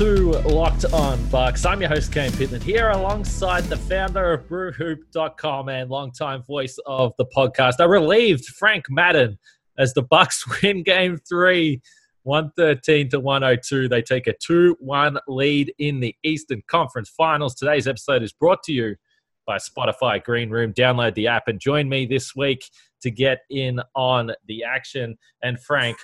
[0.00, 1.66] To Locked On Bucks.
[1.66, 7.12] I'm your host, Kane Pittman, here alongside the founder of BrewHoop.com and longtime voice of
[7.18, 7.74] the podcast.
[7.80, 9.38] I relieved Frank Madden
[9.76, 11.82] as the Bucks win game three,
[12.22, 13.90] 113 to 102.
[13.90, 17.54] They take a 2 1 lead in the Eastern Conference Finals.
[17.54, 18.96] Today's episode is brought to you
[19.44, 20.72] by Spotify Green Room.
[20.72, 22.64] Download the app and join me this week
[23.02, 25.18] to get in on the action.
[25.42, 25.98] And Frank,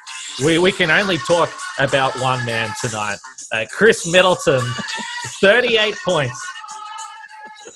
[0.44, 3.18] we, we can only talk about one man tonight.
[3.52, 4.60] Uh, Khris Middleton,
[5.40, 6.46] 38 points,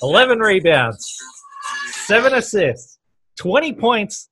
[0.03, 1.17] 11 rebounds,
[2.05, 2.99] 7 assists,
[3.39, 4.29] 20 points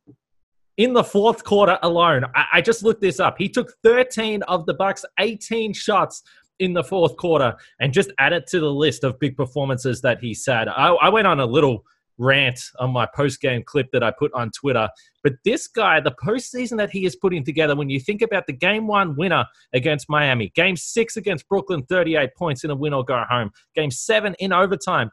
[0.78, 2.24] in the fourth quarter alone.
[2.36, 3.36] I, I just looked this up.
[3.38, 6.24] He took 13 of the Bucks' 18 shots
[6.60, 10.20] in the fourth quarter and just add it to the list of big performances that
[10.20, 10.68] he's had.
[10.68, 11.84] I, I went on a little
[12.20, 14.90] rant on my post game clip that I put on Twitter.
[15.24, 18.54] But this guy, the postseason that he is putting together, when you think about the
[18.54, 23.04] game one winner against Miami, game six against Brooklyn, 38 points in a win or
[23.04, 25.10] go home, game seven in overtime,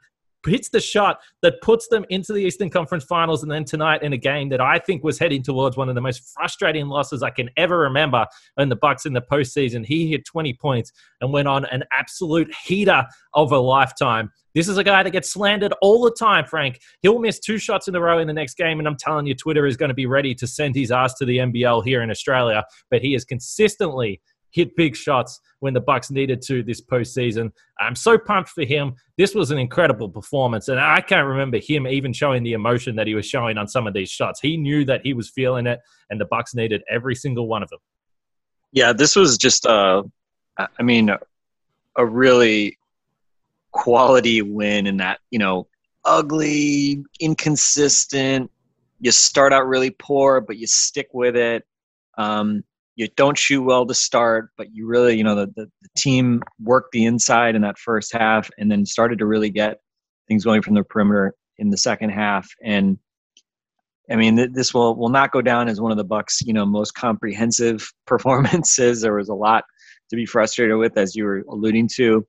[0.47, 4.13] hits the shot that puts them into the Eastern Conference Finals, and then tonight in
[4.13, 7.31] a game that I think was heading towards one of the most frustrating losses I
[7.31, 8.27] can ever remember
[8.59, 9.85] in the Bucks in the postseason.
[9.85, 14.31] He hit 20 points and went on an absolute heater of a lifetime.
[14.55, 16.81] This is a guy that gets slandered all the time, Frank.
[17.03, 19.35] He'll miss two shots in a row in the next game, and I'm telling you,
[19.35, 22.11] Twitter is going to be ready to send his ass to the NBL here in
[22.11, 22.65] Australia.
[22.91, 24.23] But he is consistently
[24.57, 27.53] hit big shots when the Bucks needed to this postseason.
[27.79, 28.95] I'm so pumped for him.
[29.19, 33.07] This was an incredible performance, and I can't remember him even showing the emotion that
[33.07, 34.41] he was showing on some of these shots.
[34.41, 37.69] He knew that he was feeling it, and the Bucks needed every single one of
[37.69, 37.81] them.
[38.73, 40.03] Yeah, this was just uh,
[40.57, 41.11] I mean,
[41.97, 42.79] a really
[43.73, 45.69] quality win in that you know
[46.05, 48.51] ugly, inconsistent.
[49.01, 51.65] You start out really poor, but you stick with it.
[52.17, 52.65] Um,
[52.97, 56.43] you don't shoot well to start, but you really, you know, the, the, the, team
[56.61, 59.79] worked the inside in that first half and then started to really get
[60.29, 62.49] things going from the perimeter in the second half.
[62.65, 62.99] And
[64.11, 66.55] I mean, th- this will, will not go down as one of the Bucks, you
[66.55, 69.03] know, most comprehensive performances.
[69.03, 69.65] There was a lot
[70.11, 72.27] to be frustrated with, as you were alluding to.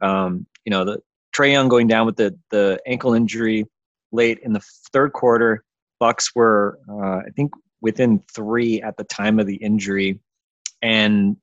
[0.00, 1.00] Um, you know, the
[1.34, 3.64] Trae Young going down with the, the ankle injury
[4.12, 5.64] late in the third quarter.
[5.98, 7.52] Bucks were, uh, I think,
[7.84, 10.18] within three at the time of the injury,
[10.82, 11.36] and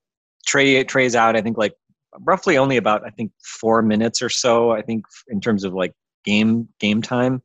[0.49, 1.37] Trae Trae's out.
[1.37, 1.75] I think like
[2.21, 4.71] roughly only about I think four minutes or so.
[4.71, 5.93] I think in terms of like
[6.25, 7.43] game game time,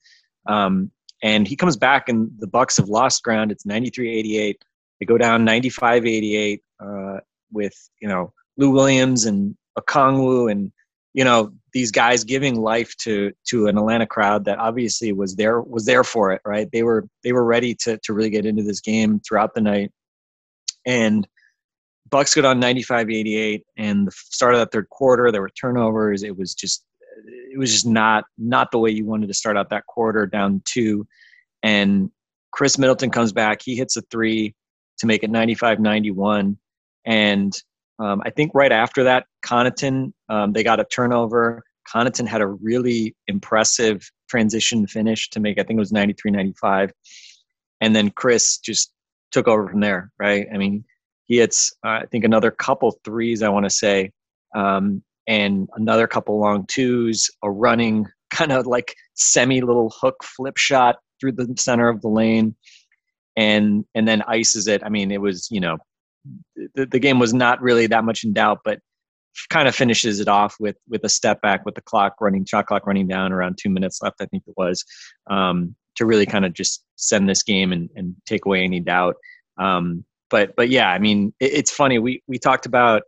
[0.48, 0.90] um,
[1.22, 3.52] and he comes back and the Bucks have lost ground.
[3.52, 4.54] It's 93-88.
[4.98, 7.20] They go down 95-88 uh,
[7.52, 10.72] with you know Lou Williams and Okongwu and
[11.16, 15.62] you know these guys giving life to to an Atlanta crowd that obviously was there
[15.62, 16.68] was there for it right?
[16.70, 19.90] They were they were ready to to really get into this game throughout the night.
[20.84, 21.26] And
[22.08, 26.22] Bucks got on 95-88 and the start of that third quarter there were turnovers.
[26.22, 26.84] It was just
[27.24, 30.60] it was just not not the way you wanted to start out that quarter down
[30.66, 31.06] two.
[31.62, 32.10] And
[32.52, 33.62] Khris Middleton comes back.
[33.64, 34.54] He hits a three
[34.98, 36.58] to make it 95-91
[37.06, 37.62] and
[37.98, 41.62] um, I think right after that, Connaughton, um, they got a turnover.
[41.92, 46.92] Connaughton had a really impressive transition finish to make, I think it was 93 95.
[47.80, 48.92] And then Khris just
[49.32, 50.46] took over from there, right?
[50.52, 50.84] I mean,
[51.24, 54.12] he hits, uh, I think, another couple threes, I want to say,
[54.54, 60.56] um, and another couple long twos, a running kind of like semi little hook flip
[60.56, 62.54] shot through the center of the lane.
[63.38, 64.82] And and then ices it.
[64.82, 65.76] I mean, it was you know
[66.74, 68.80] the, the game was not really that much in doubt, but
[69.50, 72.66] kind of finishes it off with with a step back with the clock running, shot
[72.66, 74.84] clock running down around two minutes left, I think it was,
[75.28, 79.16] um, to really kind of just send this game and, and take away any doubt.
[79.58, 81.98] Um, but but yeah, I mean, it, it's funny.
[81.98, 83.02] We we talked about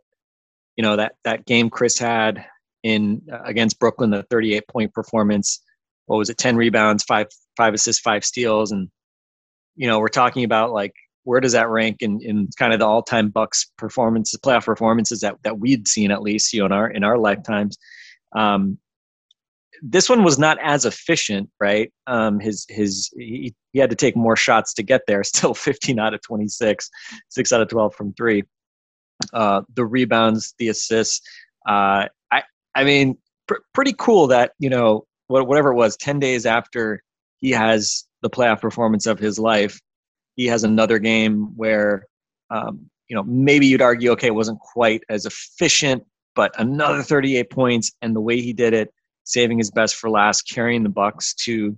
[0.75, 2.45] you know that that game Khris had
[2.83, 5.61] in uh, against Brooklyn, the 38 point performance.
[6.05, 6.37] What was it?
[6.37, 7.27] 10 rebounds, five
[7.57, 8.89] five assists, five steals, and
[9.75, 10.93] you know we're talking about like
[11.23, 15.35] where does that rank in, in kind of the all-time Bucks performances, playoff performances that,
[15.43, 17.77] that we'd seen at least, you know, in our in our lifetimes?
[18.35, 18.77] Um,
[19.81, 21.91] this one was not as efficient, right?
[22.07, 25.23] Um, his his he, he had to take more shots to get there.
[25.29, 26.89] Still 15 out of 26,
[27.29, 28.43] six out of 12 from three.
[29.33, 31.21] Uh, the rebounds, the assists.
[31.67, 32.43] Uh, I
[32.75, 33.17] I mean,
[33.47, 37.03] pr- pretty cool that you know whatever it was, 10 days after
[37.39, 39.79] he has the playoff performance of his life,
[40.39, 42.07] he has another game where
[42.49, 46.01] um, you know maybe you'd argue okay, it wasn't quite as efficient,
[46.33, 48.93] but another 38 points, and the way he did it
[49.25, 51.75] saving his best for last, carrying the Bucks to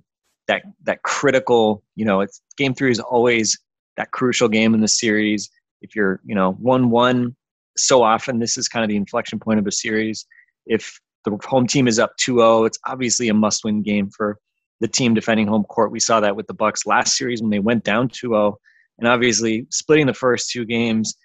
[0.47, 1.83] that that critical.
[1.95, 3.57] You know, it's game three is always
[3.97, 5.49] that crucial game in the series.
[5.81, 7.35] If you're you know one one,
[7.77, 10.27] so often this is kind of the inflection point of a series.
[10.67, 14.37] If the home team is up 2-0, it's obviously a must-win game for
[14.81, 15.92] the team defending home court.
[15.92, 18.56] We saw that with the Bucks last series when they went down 2-0,
[19.00, 21.16] and obviously splitting the first two games.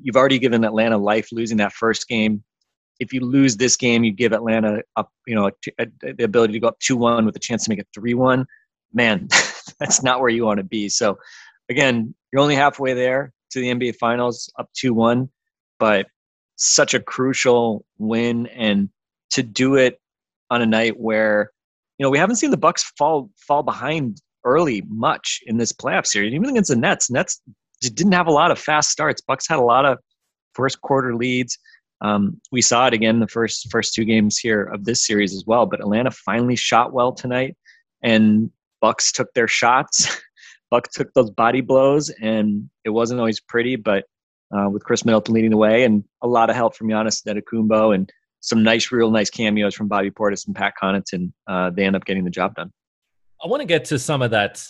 [0.00, 2.44] You've already given Atlanta life losing that first game
[2.98, 6.68] if you lose this game, you give Atlanta up, you know, the ability to go
[6.68, 8.46] up two one with a chance to make it three one.
[8.92, 9.28] Man,
[9.80, 10.88] that's not where you want to be.
[10.88, 11.18] So,
[11.68, 15.28] again, you're only halfway there to the NBA Finals, up two one,
[15.78, 16.06] but
[16.56, 18.88] such a crucial win, and
[19.30, 20.00] to do it
[20.50, 21.50] on a night where,
[21.98, 26.06] you know, we haven't seen the Bucks fall fall behind early much in this playoff
[26.06, 27.10] series, even against the Nets.
[27.10, 27.40] Nets
[27.80, 29.20] didn't have a lot of fast starts.
[29.20, 29.98] Bucks had a lot of
[30.54, 31.58] first quarter leads
[32.00, 35.44] um, we saw it again the first first two games here of this series as
[35.46, 35.66] well.
[35.66, 37.56] But Atlanta finally shot well tonight,
[38.02, 38.50] and
[38.80, 40.20] Bucks took their shots.
[40.70, 43.76] Bucks took those body blows, and it wasn't always pretty.
[43.76, 44.04] But
[44.56, 47.94] uh, with Khris Middleton leading the way, and a lot of help from Giannis Antetokounmpo,
[47.94, 51.96] and some nice, real nice cameos from Bobby Portis and Pat Connaughton, uh, they end
[51.96, 52.72] up getting the job done.
[53.42, 54.66] I want to get to some of that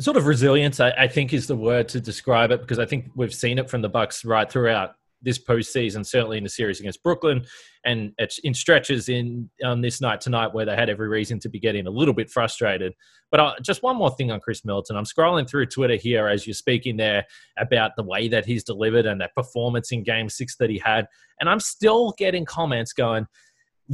[0.00, 0.80] sort of resilience.
[0.80, 3.70] I, I think is the word to describe it because I think we've seen it
[3.70, 7.44] from the Bucks right throughout this postseason, certainly in the series against Brooklyn,
[7.84, 8.12] and
[8.44, 11.86] in stretches in on this night tonight where they had every reason to be getting
[11.86, 12.92] a little bit frustrated.
[13.30, 14.96] But uh, just one more thing on Khris Middleton.
[14.96, 17.24] I'm scrolling through Twitter here as you're speaking there
[17.58, 21.06] about the way that he's delivered and that performance in Game Six that he had,
[21.40, 23.26] and I'm still getting comments going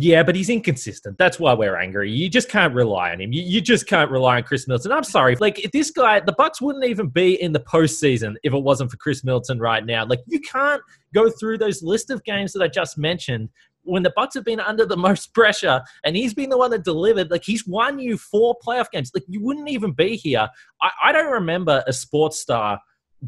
[0.00, 1.19] yeah, but he's inconsistent.
[1.19, 2.09] That's why we're angry.
[2.12, 3.33] You just can't rely on him.
[3.33, 4.93] You, you just can't rely on Khris Middleton.
[4.93, 5.35] I'm sorry.
[5.35, 8.97] Like this guy, the Bucks wouldn't even be in the postseason if it wasn't for
[8.97, 10.06] Khris Middleton right now.
[10.06, 10.81] Like you can't
[11.12, 13.49] go through those list of games that I just mentioned
[13.83, 16.85] when the Bucks have been under the most pressure and he's been the one that
[16.85, 19.11] delivered, like he's won you four playoff games.
[19.12, 20.49] Like you wouldn't even be here.
[20.81, 22.79] I, I don't remember a sports star.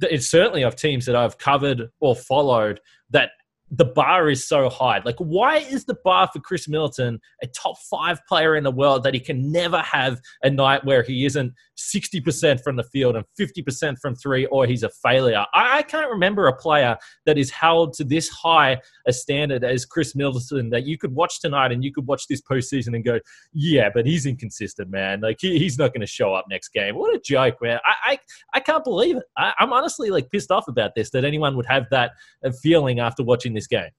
[0.03, 2.79] It's certainly of teams that I've covered or followed
[3.11, 3.31] that
[3.71, 5.01] the bar is so high.
[5.05, 9.05] Like, why is the bar for Khris Middleton a top five player in the world
[9.05, 13.25] that he can never have a night where he isn't 60% from the field and
[13.39, 15.45] 50% from three or he's a failure?
[15.55, 16.97] I, I can't remember a player
[17.27, 21.41] that is held to this high a standard as Khris Middleton that you could watch
[21.41, 23.19] tonight and you could watch this postseason and go,
[23.53, 25.21] yeah, but he's inconsistent, man.
[25.21, 26.97] Like, he, he's not going to show up next game.
[26.97, 27.79] What a joke, man.
[27.85, 28.19] I, I,
[28.55, 29.25] I can't believe it.
[29.37, 32.13] I, I'm honestly like pissed off about this that anyone would have that
[32.45, 33.91] uh, feeling after watching this game?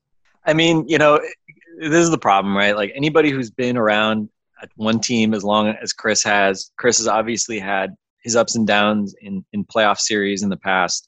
[0.46, 1.20] I mean, you know,
[1.80, 2.76] this is the problem, right?
[2.76, 4.30] Like anybody who's been around
[4.76, 9.16] one team as long as Khris has, Khris has obviously had his ups and downs
[9.22, 11.08] in in playoff series in the past.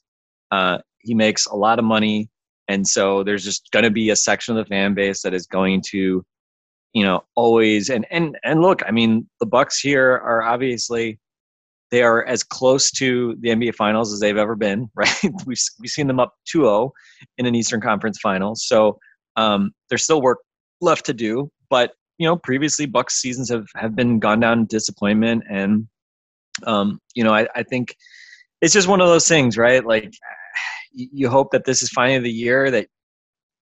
[0.50, 2.28] Uh, he makes a lot of money,
[2.68, 5.46] and so there's just going to be a section of the fan base that is
[5.46, 6.24] going to,
[6.92, 8.82] you know, always and and and look.
[8.86, 11.18] I mean, the Bucks here are obviously
[11.94, 15.14] they are as close to the NBA Finals as they've ever been, right?
[15.46, 16.92] we've, we've seen them up 2 0
[17.38, 18.56] in an Eastern Conference Final.
[18.56, 18.98] So
[19.36, 20.38] um, there's still work
[20.80, 21.50] left to do.
[21.70, 25.44] But, you know, previously Bucks seasons have, have been gone down disappointment.
[25.50, 25.88] And,
[26.64, 27.96] um, you know, I, I think
[28.60, 29.84] it's just one of those things, right?
[29.84, 30.12] Like
[30.92, 32.88] you hope that this is finally the year that,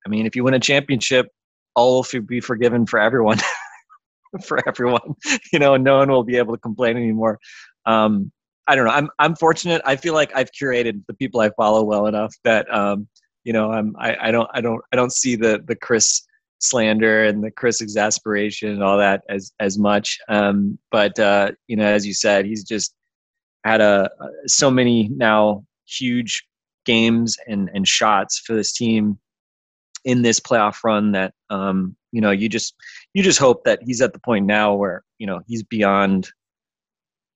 [0.07, 1.29] I mean, if you win a championship,
[1.75, 3.39] all will be forgiven for everyone.
[4.47, 5.15] for everyone,
[5.53, 7.39] you know, and no one will be able to complain anymore
[7.87, 8.33] um,
[8.67, 8.93] I don't know.
[8.93, 9.83] I'm I'm fortunate.
[9.85, 13.09] I feel like I've curated the people I follow well enough that um,
[13.45, 16.25] you know I'm I, I don't I don't I don't see the the Khris
[16.63, 20.19] slander and the Khris exasperation and all that as as much.
[20.29, 22.95] Um, but uh, you know, as you said, he's just
[23.65, 24.11] had a,
[24.47, 26.45] so many now huge
[26.85, 29.19] games and and shots for this team
[30.05, 32.75] in this playoff run that um, you know you just
[33.15, 36.31] you just hope that he's at the point now where you know he's beyond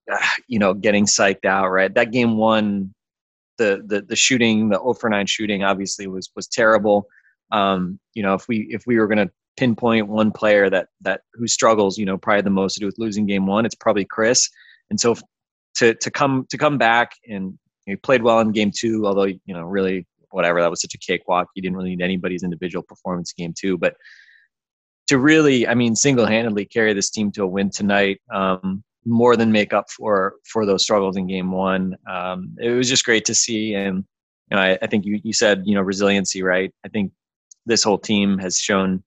[0.48, 1.94] you know, getting psyched out, right?
[1.94, 2.94] That game one,
[3.58, 7.06] the the the shooting, the 0 for 9 shooting, obviously was was terrible.
[7.52, 11.22] Um, you know, if we if we were going to pinpoint one player that that
[11.34, 14.04] who struggles, you know, probably the most to do with losing game one, it's probably
[14.04, 14.48] Khris.
[14.90, 15.16] And so
[15.76, 19.38] to to come to come back and he played well in game two, although you
[19.46, 21.48] know really whatever that was such a cakewalk.
[21.54, 23.94] He didn't really need anybody's individual performance game two, but
[25.06, 29.52] to really, I mean, single-handedly carry this team to a win tonight, um, more than
[29.52, 31.96] make up for for those struggles in Game One.
[32.10, 34.04] Um, it was just great to see, and
[34.50, 36.72] you know, I, I think you you said you know resiliency, right?
[36.84, 37.12] I think
[37.66, 39.02] this whole team has shown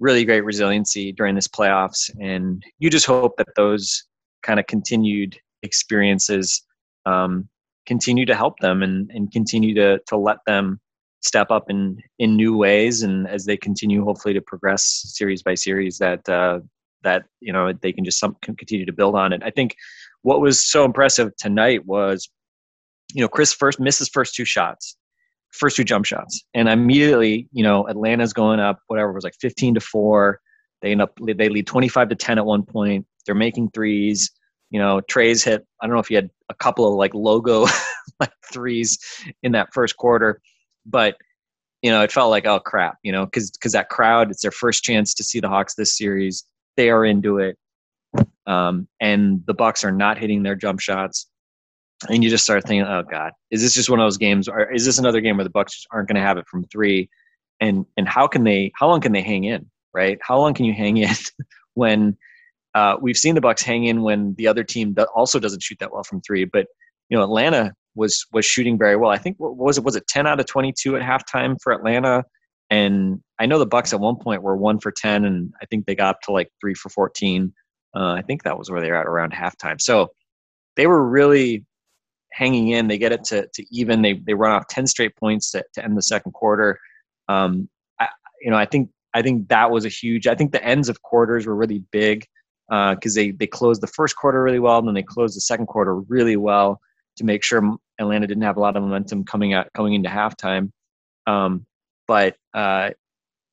[0.00, 4.04] really great resiliency during this playoffs, and you just hope that those
[4.42, 6.62] kind of continued experiences
[7.06, 7.48] um,
[7.86, 10.80] continue to help them and, and continue to to let them
[11.22, 15.54] step up in in new ways and as they continue hopefully to progress series by
[15.54, 16.60] series that uh,
[17.02, 19.42] that you know they can just some, can continue to build on it.
[19.44, 19.76] I think
[20.22, 22.28] what was so impressive tonight was
[23.12, 24.96] you know Khris first misses first two shots
[25.54, 26.42] first two jump shots.
[26.54, 30.40] And immediately you know atlanta's going up whatever was like 15 to 4
[30.82, 33.06] they end up they lead 25 to 10 at one point.
[33.24, 34.30] They're making threes.
[34.70, 37.66] You know Trae's hit i don't know if he had a couple of like logo
[38.20, 38.98] like threes
[39.42, 40.40] in that first quarter.
[40.86, 41.16] But
[41.82, 44.50] you know, it felt like oh crap, you know, because because that crowd, it's their
[44.50, 46.44] first chance to see the Hawks this series.
[46.76, 47.58] They are into it,
[48.46, 51.26] um, and the Bucks are not hitting their jump shots.
[52.08, 54.70] And you just start thinking, oh god, is this just one of those games, or
[54.72, 57.08] is this another game where the Bucks aren't going to have it from three?
[57.60, 58.72] And and how can they?
[58.74, 59.70] How long can they hang in?
[59.92, 60.18] Right?
[60.22, 61.14] How long can you hang in
[61.74, 62.16] when
[62.74, 65.92] uh, we've seen the Bucks hang in when the other team also doesn't shoot that
[65.92, 66.44] well from three?
[66.44, 66.66] But
[67.08, 69.10] you know, Atlanta was was shooting very well.
[69.10, 72.24] I think what was it was it 10 out of 22 at halftime for Atlanta
[72.70, 75.86] and I know the Bucks at one point were 1 for 10 and I think
[75.86, 77.52] they got up to like 3 for 14.
[77.94, 79.80] Uh, I think that was where they were at around halftime.
[79.80, 80.08] So
[80.76, 81.64] they were really
[82.34, 82.88] hanging in.
[82.88, 84.02] They get it to, to even.
[84.02, 86.78] They they run off 10 straight points to, to end the second quarter.
[87.28, 87.68] Um,
[88.00, 88.08] I,
[88.42, 90.26] you know, I think I think that was a huge.
[90.26, 92.26] I think the ends of quarters were really big
[92.68, 95.40] because uh, they they closed the first quarter really well, and then they closed the
[95.40, 96.80] second quarter really well
[97.16, 100.70] to make sure Atlanta didn't have a lot of momentum coming out coming into halftime.
[101.26, 101.64] Um,
[102.06, 102.90] but uh,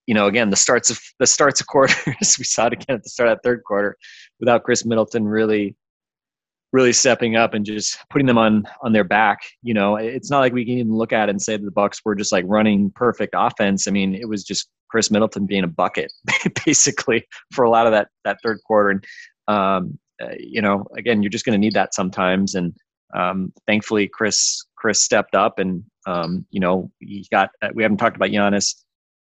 [0.08, 1.96] you know, again, the starts of the starts of quarters,
[2.40, 3.98] we saw it again at the start of that third quarter,
[4.40, 5.76] without Khris Middleton really,
[6.72, 9.40] really stepping up and just putting them on on their back.
[9.62, 12.02] You know, it's not like we can even look at it and say the Bucks
[12.04, 13.88] were just like running perfect offense.
[13.88, 16.12] I mean, it was just Khris Middleton being a bucket,
[16.66, 18.90] basically, for a lot of that that third quarter.
[18.90, 19.06] And
[19.48, 22.56] um, uh, you know, again, you're just going to need that sometimes.
[22.56, 22.74] And
[23.14, 27.50] um, thankfully, Chris Khris stepped up, and um, you know he got.
[27.62, 28.76] Uh, we haven't talked about Giannis.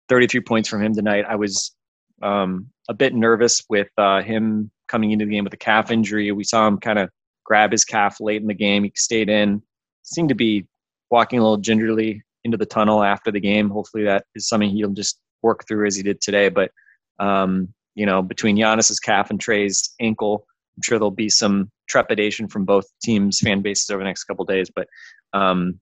[0.08, 1.24] Thirty-three points from him tonight.
[1.28, 1.74] I was
[2.22, 6.30] um, a bit nervous with uh, him coming into the game with a calf injury.
[6.32, 7.10] We saw him kind of
[7.46, 8.84] grab his calf late in the game.
[8.84, 9.62] He stayed in.
[10.02, 10.66] Seemed to be
[11.10, 13.70] walking a little gingerly into the tunnel after the game.
[13.70, 16.48] Hopefully, that is something he'll just work through as he did today.
[16.48, 16.70] But
[17.18, 22.48] um, you know, between Giannis's calf and Trae's ankle, I'm sure there'll be some trepidation
[22.48, 24.70] from both teams' fan bases over the next couple days.
[24.74, 24.88] But
[25.32, 25.80] um,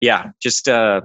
[0.00, 1.02] yeah, just uh,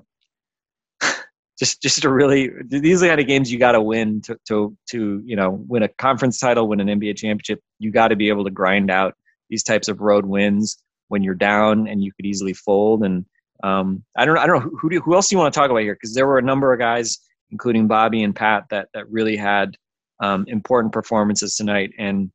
[1.59, 4.37] just just a really these are the kind of games you got to win to
[4.47, 7.59] to to you know win a conference title, win an NBA championship.
[7.79, 9.15] You got to be able to grind out
[9.51, 13.03] these types of road wins when you're down and you could easily fold.
[13.03, 13.25] And
[13.63, 15.69] um, I don't I don't know who do, who else do you want to talk
[15.69, 17.19] about here because there were a number of guys,
[17.51, 19.75] including Bobby and Pat, that that really had
[20.23, 22.31] um, important performances tonight and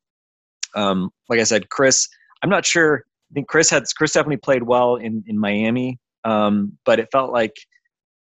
[0.77, 2.07] um, like I said, Khris,
[2.43, 3.03] I'm not sure.
[3.31, 7.33] I think Khris had Khris definitely played well in in Miami, um, but it felt
[7.33, 7.55] like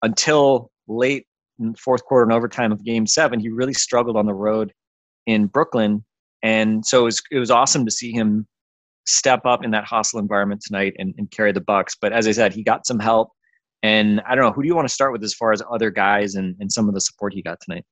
[0.02, 1.26] until late
[1.58, 4.72] in fourth quarter and overtime of Game Seven, he really struggled on the road
[5.26, 6.04] in Brooklyn,
[6.42, 8.46] and so it was it was awesome to see him
[9.06, 11.96] step up in that hostile environment tonight and, and carry the Bucks.
[12.00, 13.30] But as I said, he got some help,
[13.82, 15.90] and I don't know who do you want to start with as far as other
[15.90, 17.84] guys and, and some of the support he got tonight.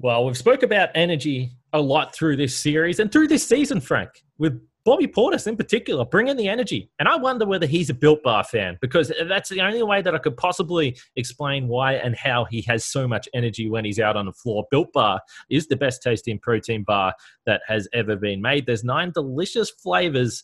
[0.00, 4.10] Well, we've spoke about energy a lot through this series and through this season, Frank,
[4.38, 6.90] with Bobby Portis in particular, bring in the energy.
[6.98, 10.14] And I wonder whether he's a Built Bar fan because that's the only way that
[10.14, 14.16] I could possibly explain why and how he has so much energy when he's out
[14.16, 14.66] on the floor.
[14.70, 15.20] Built Bar
[15.50, 18.66] is the best tasting protein bar that has ever been made.
[18.66, 20.42] There's nine delicious flavors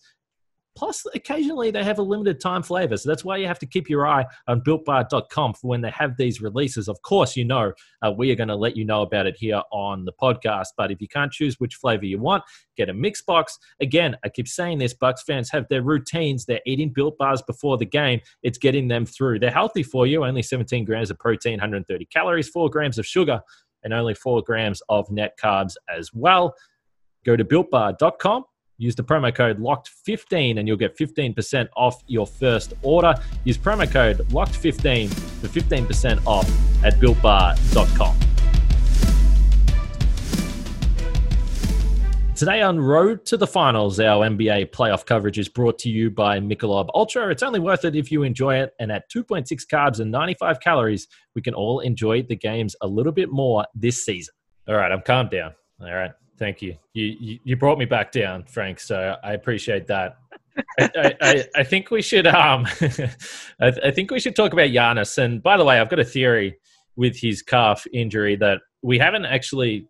[0.77, 2.97] Plus, occasionally they have a limited time flavor.
[2.97, 6.17] So that's why you have to keep your eye on builtbar.com for when they have
[6.17, 6.89] these releases.
[6.89, 9.63] Of course, you know, uh, we are going to let you know about it here
[9.71, 10.69] on the podcast.
[10.77, 12.43] But if you can't choose which flavor you want,
[12.77, 13.59] get a mix box.
[13.81, 16.45] Again, I keep saying this Bucks fans have their routines.
[16.45, 18.21] They're eating built bars before the game.
[18.43, 19.39] It's getting them through.
[19.39, 23.41] They're healthy for you, only 17 grams of protein, 130 calories, 4 grams of sugar,
[23.85, 26.55] and only 4 grams of net carbs as well.
[27.25, 28.45] Go to builtbar.com
[28.79, 33.15] Use the promo code LOCKED15 and you'll get 15% off your first order.
[33.45, 36.49] Use promo code LOCKED15 for 15% off
[36.85, 38.19] at builtbar.com.
[42.35, 46.41] Today on Road to the Finals, our NBA playoff coverage is brought to you by
[46.41, 47.29] Michelob Ultra.
[47.31, 48.75] It's only worth it if you enjoy it.
[48.81, 53.13] And at 2.6 carbs and 95 calories, we can all enjoy the games a little
[53.13, 54.35] bit more this season.
[54.67, 55.55] All right, I'm calmed down.
[55.81, 56.77] All right, thank you.
[56.93, 58.81] You you, you brought me back down, Frank.
[58.81, 60.19] So I appreciate that.
[60.79, 65.19] I, I, I, think we should um I, I, think we should talk about Giannis.
[65.19, 66.57] And by the way, I've got a theory
[66.97, 69.89] with his calf injury that we haven't actually,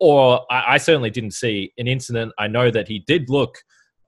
[0.00, 2.32] or I, I certainly didn't see an incident.
[2.38, 3.58] I know that he did look,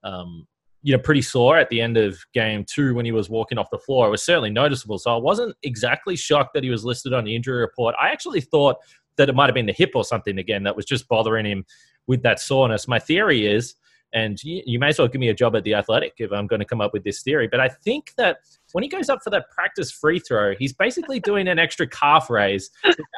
[0.02, 0.47] um,
[0.83, 3.68] you know, pretty sore at the end of game two when he was walking off
[3.71, 4.07] the floor.
[4.07, 4.99] It was certainly noticeable.
[4.99, 7.95] So I wasn't exactly shocked that he was listed on the injury report.
[8.00, 8.76] I actually thought
[9.19, 11.65] that it might have been the hip or something again that was just bothering him
[12.07, 12.89] with that soreness.
[12.89, 13.75] My theory is
[14.13, 16.47] and you, you, may as well give me a job at the Athletic if I'm
[16.47, 17.47] going to come up with this theory.
[17.47, 18.39] But I think that
[18.73, 22.31] when he goes up for that practice free throw, he's basically doing an extra calf
[22.31, 22.71] raise.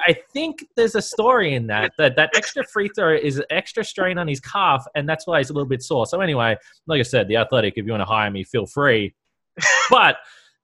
[0.07, 4.19] I think there's a story in that that that extra free throw is extra strain
[4.19, 6.07] on his calf, and that's why he's a little bit sore.
[6.07, 9.15] So anyway, like I said, the Athletic, if you want to hire me, feel free.
[9.91, 10.19] But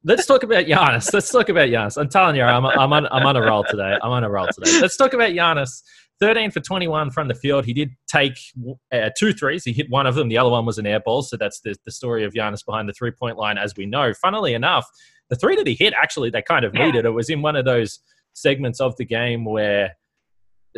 [0.05, 1.13] let's talk about Giannis.
[1.13, 1.99] Let's talk about Giannis.
[1.99, 3.97] I'm telling you, I'm, I'm, on, I'm on a roll today.
[4.03, 4.81] I'm on a roll today.
[4.81, 5.83] Let's talk about Giannis.
[6.21, 7.67] 13 for 21 from the field.
[7.67, 8.39] He did take
[8.91, 9.65] uh, two threes.
[9.65, 10.29] He hit one of them.
[10.29, 11.23] The other one was an air ball.
[11.23, 14.15] So that's the, the story of Giannis behind the three point line, as we know.
[14.15, 14.87] Funnily enough,
[15.29, 17.05] the three that he hit, actually, they kind of needed.
[17.05, 17.99] It was in one of those
[18.33, 19.97] segments of the game where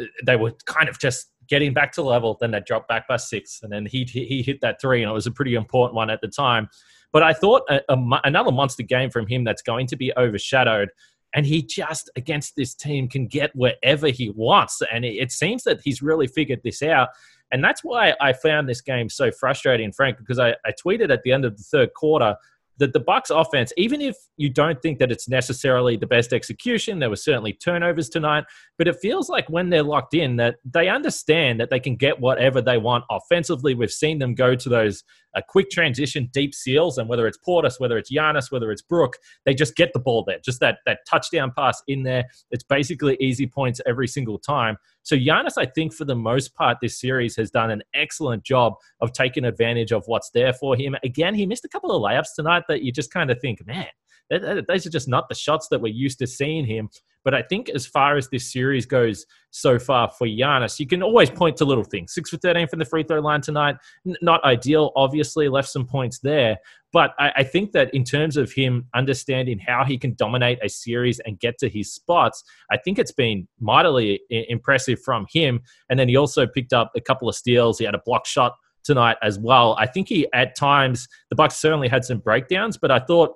[0.01, 2.37] uh, they were kind of just getting back to level.
[2.40, 3.61] Then they dropped back by six.
[3.62, 6.21] And then he, he hit that three, and it was a pretty important one at
[6.21, 6.69] the time.
[7.12, 10.90] But I thought a, a, another monster game from him that's going to be overshadowed
[11.35, 15.81] and he just against this team can get wherever he wants and it, seems that
[15.83, 17.09] he's really figured this out
[17.52, 21.23] and that's why i found this game so frustrating frank because I, I tweeted at
[21.23, 22.37] the end of the third quarter
[22.78, 26.99] that the Bucks offense, even if you don't think that it's necessarily the best execution,
[26.99, 28.44] there were certainly turnovers tonight,
[28.76, 32.20] but it feels like when they're locked in that they understand that they can get
[32.20, 33.75] whatever they want offensively.
[33.75, 35.02] We've seen them go to those
[35.35, 39.16] uh, quick transition deep seals, and whether it's Portis, whether it's Giannis, whether it's Brook,
[39.44, 40.38] they just get the ball there.
[40.44, 42.25] Just that that touchdown pass in there.
[42.50, 44.76] It's basically easy points every single time.
[45.02, 48.75] So Giannis, I think for the most part, this series has done an excellent job
[49.00, 50.97] of taking advantage of what's there for him.
[51.02, 53.87] Again, he missed a couple of layups tonight that you just kind of think, man,
[54.30, 56.88] those are just not the shots that we're used to seeing him.
[57.25, 61.02] But I think as far as this series goes so far for Giannis, you can
[61.02, 62.14] always point to little things.
[62.14, 63.76] Six for 13 from the free throw line tonight.
[64.23, 66.58] Not ideal, obviously, left some points there.
[66.93, 70.69] But I, I think that in terms of him understanding how he can dominate a
[70.69, 75.60] series and get to his spots, I think it's been mightily impressive from him.
[75.91, 77.78] And then he also picked up a couple of steals.
[77.78, 79.76] He had a block shot tonight as well.
[79.78, 83.34] I think he at times the Bucks certainly had some breakdowns, but I thought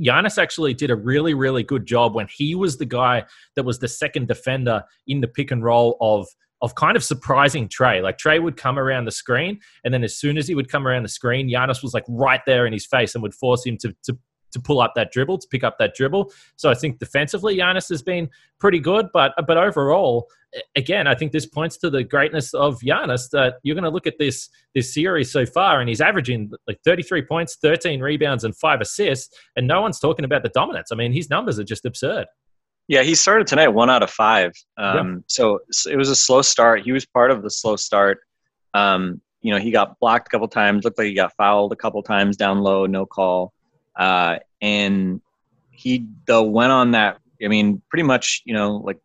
[0.00, 3.24] Giannis actually did a really, really good job when he was the guy
[3.56, 6.26] that was the second defender in the pick and roll of
[6.62, 8.02] of kind of surprising Trae.
[8.02, 10.88] Like Trae would come around the screen, and then as soon as he would come
[10.88, 13.76] around the screen, Giannis was like right there in his face and would force him
[13.78, 14.18] to to
[14.54, 16.32] to pull up that dribble, to pick up that dribble.
[16.56, 20.26] So I think defensively, Giannis has been pretty good, but but overall,
[20.76, 24.06] again, I think this points to the greatness of Giannis that you're going to look
[24.06, 28.56] at this this series so far, and he's averaging like 33 points, 13 rebounds, and
[28.56, 30.90] five assists, and no one's talking about the dominance.
[30.92, 32.26] I mean, his numbers are just absurd.
[32.86, 34.52] Yeah, he started tonight one out of five.
[34.76, 35.14] Um, yeah.
[35.26, 36.82] so, so, it was a slow start.
[36.82, 38.18] He was part of the slow start.
[38.74, 40.84] Um, you know, he got blocked a couple times.
[40.84, 43.52] Looked like he got fouled a couple times down low, no call.
[43.96, 45.20] Uh, and
[45.70, 47.18] he went on that.
[47.42, 48.98] I mean, pretty much, you know, like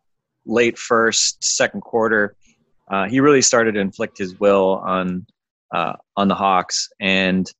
[0.46, 2.36] late first, second quarter,
[2.90, 5.26] uh, he really started to inflict his will on
[5.72, 7.50] uh, on the Hawks, and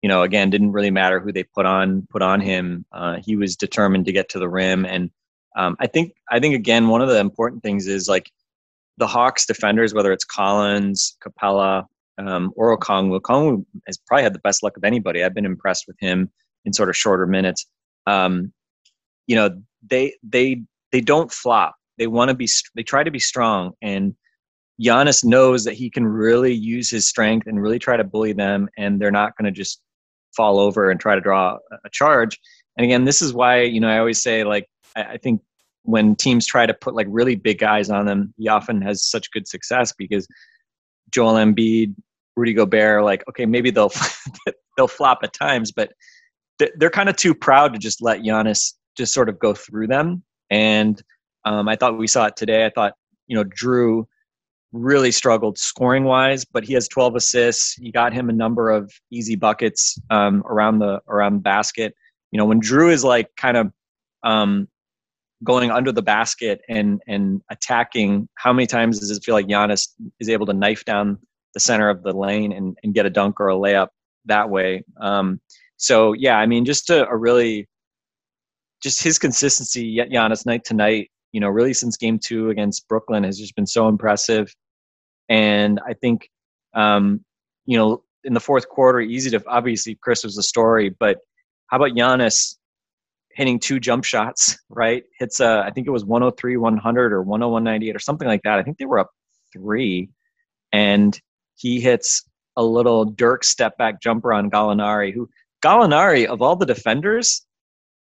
[0.00, 2.86] you know, again, didn't really matter who they put on put on him.
[2.92, 5.10] Uh, he was determined to get to the rim, and
[5.56, 8.30] um, I think I think again, one of the important things is like
[8.96, 11.86] the Hawks defenders, whether it's Collins, Capela,
[12.18, 13.20] um, or Okongwu.
[13.20, 15.22] Okongwu has probably had the best luck of anybody.
[15.22, 16.30] I've been impressed with him
[16.64, 17.66] in sort of shorter minutes.
[18.06, 18.52] Um,
[19.26, 21.74] you know, they they they don't flop.
[21.98, 22.48] They want to be.
[22.74, 24.14] They try to be strong, and
[24.80, 28.68] Giannis knows that he can really use his strength and really try to bully them,
[28.76, 29.80] and they're not going to just
[30.36, 32.38] fall over and try to draw a charge.
[32.76, 35.40] And again, this is why you know I always say like I, I think
[35.82, 39.30] when teams try to put like really big guys on them, he often has such
[39.30, 40.26] good success because
[41.10, 41.94] Joel Embiid,
[42.36, 43.92] Rudy Gobert, like okay, maybe they'll
[44.76, 45.92] they'll flop at times, but
[46.58, 50.22] they're kind of too proud to just let Giannis just sort of go through them.
[50.50, 51.02] And
[51.44, 52.64] um, I thought we saw it today.
[52.64, 52.94] I thought,
[53.26, 54.06] you know, Jrue
[54.72, 57.78] really struggled scoring wise, but he has 12 assists.
[57.78, 61.94] You got him a number of easy buckets um, around the around the basket.
[62.30, 63.72] You know, when Jrue is like kind of
[64.24, 64.68] um,
[65.44, 69.88] going under the basket and and attacking, how many times does it feel like Giannis
[70.20, 71.18] is able to knife down
[71.54, 73.88] the center of the lane and, and get a dunk or a layup
[74.26, 74.82] that way?
[75.76, 77.68] So yeah, I mean, just a, a really
[78.82, 81.10] just his consistency, Giannis night to night.
[81.32, 84.54] you know, really since game two against Brooklyn has just been so impressive.
[85.28, 86.28] And I think,
[86.74, 87.24] um,
[87.66, 91.18] you know, in the fourth quarter, easy to obviously Khris was the story, but
[91.68, 92.56] how about Giannis
[93.32, 95.02] hitting two jump shots, right?
[95.18, 98.58] Hits, uh, I think it was 103, 100 or 101, 198 or something like that.
[98.58, 99.10] I think they were up
[99.52, 100.10] three.
[100.72, 101.18] And
[101.56, 102.22] he hits
[102.56, 105.28] a little Dirk step back jumper on Gallinari, who
[105.64, 107.46] Gallinari, of all the defenders,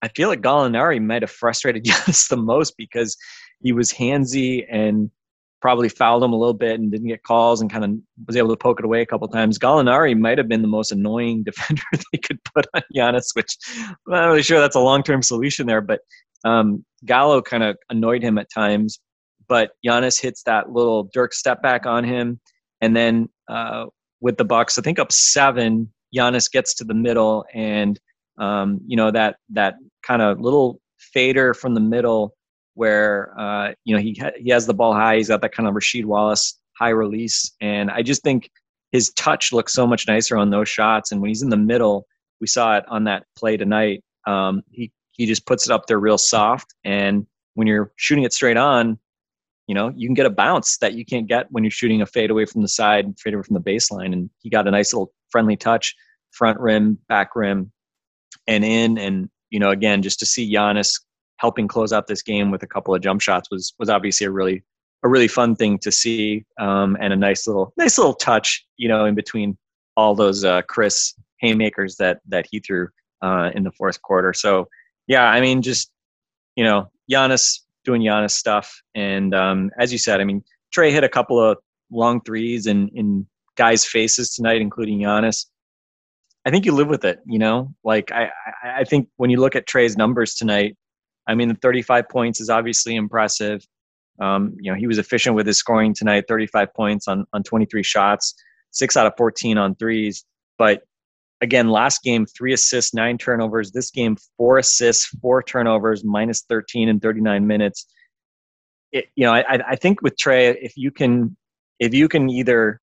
[0.02, 3.16] I feel like Gallinari might have frustrated Giannis the most because
[3.62, 5.12] he was handsy and
[5.62, 7.92] probably fouled him a little bit and didn't get calls and kind of
[8.28, 9.58] was able to poke it away a couple times.
[9.58, 13.96] Gallinari might have been the most annoying defender they could put on Giannis, which I'm
[14.08, 15.80] not really sure that's a long term solution there.
[15.80, 16.02] But
[16.44, 19.00] um, Gallo kind of annoyed him at times.
[19.48, 22.40] But Giannis hits that little Dirk step back on him,
[22.82, 23.86] and then uh,
[24.22, 28.00] with the Bucks, I think up seven, Giannis gets to the middle, and
[28.38, 32.36] um, you know that that kind of little fader from the middle
[32.76, 35.18] where uh, you know he ha- he has the ball high.
[35.18, 38.50] He's got that kind of Rasheed Wallace high release, and I just think
[38.92, 41.12] his touch looks so much nicer on those shots.
[41.12, 42.06] And when he's in the middle,
[42.40, 44.04] we saw it on that play tonight.
[44.28, 48.34] Um, he he just puts it up there real soft, and when you're shooting it
[48.34, 48.98] straight on,
[49.68, 52.06] you know you can get a bounce that you can't get when you're shooting a
[52.06, 54.14] fade away from the side, fade away from the baseline.
[54.14, 55.94] And he got a nice little friendly touch,
[56.32, 57.74] front rim, back rim,
[58.48, 58.98] and in.
[58.98, 61.02] And you know, again, just to see Giannis
[61.38, 64.32] helping close out this game with a couple of jump shots was was obviously a
[64.32, 64.64] really
[65.04, 68.88] a really fun thing to see um, and a nice little nice little touch you
[68.88, 69.58] know in between
[69.98, 72.88] all those uh, Khris haymakers that that he threw
[73.22, 74.34] uh, in the fourth quarter.
[74.34, 74.68] So
[75.08, 75.92] yeah, I mean just
[76.56, 80.44] you know Giannis doing Giannis stuff, and um, as you said, I mean
[80.76, 81.58] Trae hit a couple of
[81.92, 85.46] long threes in in guys' faces tonight, including Giannis.
[86.46, 87.74] I think you live with it, you know.
[87.84, 88.30] Like I,
[88.64, 90.76] I think when you look at Trae's numbers tonight,
[91.28, 93.66] I mean, the 35 points is obviously impressive.
[94.20, 97.82] Um, you know, he was efficient with his scoring tonight 35 points on, on 23
[97.84, 98.36] shots,
[98.72, 100.26] six out of 14 on threes.
[100.58, 100.84] But
[101.42, 103.72] again, last game, three assists, nine turnovers.
[103.72, 107.88] This game, four assists, four turnovers, minus 13 in 39 minutes.
[108.92, 111.36] It, you know, I, I think with Trae, if you can,
[111.80, 112.80] if you can either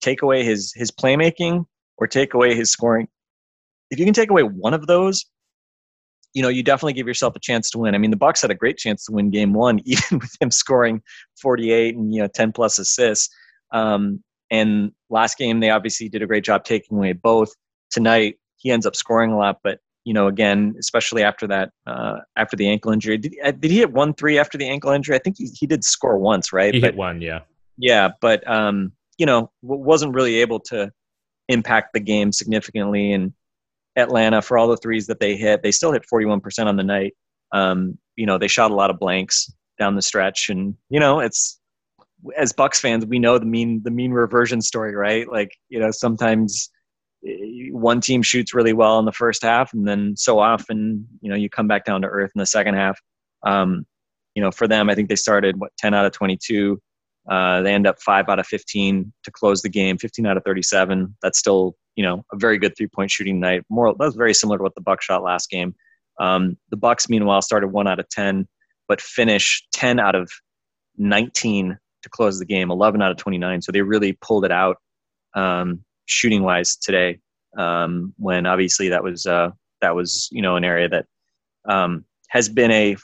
[0.00, 1.64] take away his his playmaking
[1.98, 3.08] or take away his scoring,
[3.90, 5.24] if you can take away one of those,
[6.34, 7.94] you know, you definitely give yourself a chance to win.
[7.94, 10.50] I mean, the Bucks had a great chance to win Game One, even with him
[10.50, 11.02] scoring
[11.40, 13.34] 48 and you know 10 plus assists.
[13.72, 17.50] Um, and last game, they obviously did a great job taking away both.
[17.90, 22.18] Tonight, he ends up scoring a lot, but you know, again, especially after that, uh,
[22.36, 25.16] after the ankle injury, did, uh, did he hit one three after the ankle injury?
[25.16, 26.72] I think he, he did score once, right?
[26.72, 27.40] He but, hit one, yeah.
[27.76, 30.92] Yeah, but um, you know, wasn't really able to
[31.48, 33.32] impact the game significantly, and
[33.96, 35.62] Atlanta for all the threes that they hit.
[35.62, 37.14] They still hit 41% on the night.
[37.52, 41.20] Um, you know, they shot a lot of blanks down the stretch, and you know,
[41.20, 41.60] it's
[42.36, 45.28] as Bucks fans, we know the mean the mean reversion story, right?
[45.30, 46.70] Like, you know, sometimes
[47.26, 51.30] eh, one team shoots really well in the first half, and then so often, you
[51.30, 52.98] know, you come back down to earth in the second half.
[53.44, 53.86] Um,
[54.34, 56.80] you know, for them, I think they started what 10 out of 22.
[57.28, 60.44] Uh, they end up five out of 15 to close the game, 15 out of
[60.44, 61.16] 37.
[61.22, 63.62] That's still you know a very good three point shooting night.
[63.68, 65.74] More that was very similar to what the Bucks shot last game.
[66.20, 68.46] Um, the Bucks, meanwhile, started one out of ten,
[68.88, 70.30] but finish ten out of
[70.96, 73.60] nineteen to close the game, eleven out of twenty nine.
[73.62, 74.76] So they really pulled it out
[75.34, 77.18] um, shooting wise today.
[77.58, 81.06] Um, when obviously that was uh, that was you know an area that
[81.68, 82.96] um, has been a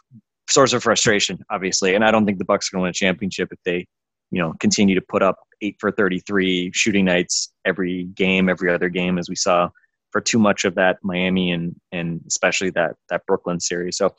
[0.49, 1.95] source of frustration, obviously.
[1.95, 3.87] And I don't think the Bucks are going to win a championship if they
[4.33, 8.89] you know continue to put up eight for 33 shooting nights every game every other
[8.89, 9.69] game as we saw
[10.11, 13.97] for too much of that miami and and especially that that brooklyn series.
[13.97, 14.15] So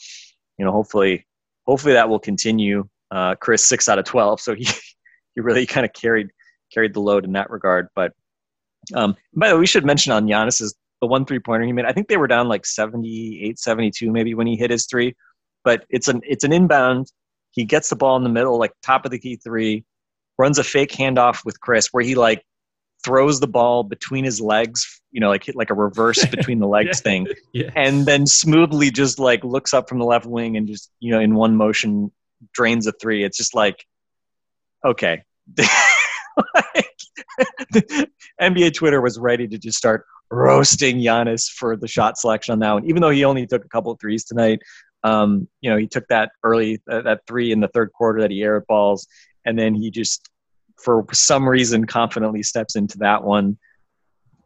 [0.58, 1.28] you know hopefully
[1.65, 2.88] hopefully that will continue.
[3.12, 4.67] Uh, Khris six out of 12 so he
[5.36, 6.30] he really kind of carried
[6.73, 7.89] carried the load in that regard.
[7.95, 8.13] But
[8.95, 11.86] um, by the way we should mention on Giannis's the one three pointer he made.
[11.86, 15.15] I think they were down like 78 72 maybe when he hit his three.
[15.63, 17.12] But it's an it's an inbound.
[17.52, 19.84] He gets the ball in the middle like top of the key three
[20.38, 22.43] runs a fake handoff with Khris where he like
[23.04, 27.00] throws the ball between his legs, you know, like like a reverse between the legs
[27.00, 27.10] yeah.
[27.10, 27.69] thing, yeah.
[27.76, 31.19] and then smoothly just like looks up from the left wing and just you know
[31.19, 32.12] in one motion
[32.54, 33.24] drains a three.
[33.24, 33.86] It's just like
[34.86, 35.24] okay.
[36.56, 36.93] like,
[38.41, 42.72] NBA Twitter was ready to just start roasting Giannis for the shot selection on that
[42.72, 44.60] one, even though he only took a couple of threes tonight.
[45.04, 48.32] Um, you know, he took that early, uh, that three in the third quarter that
[48.32, 49.08] he aired balls,
[49.45, 50.29] and then he just
[50.82, 53.58] for some reason confidently steps into that one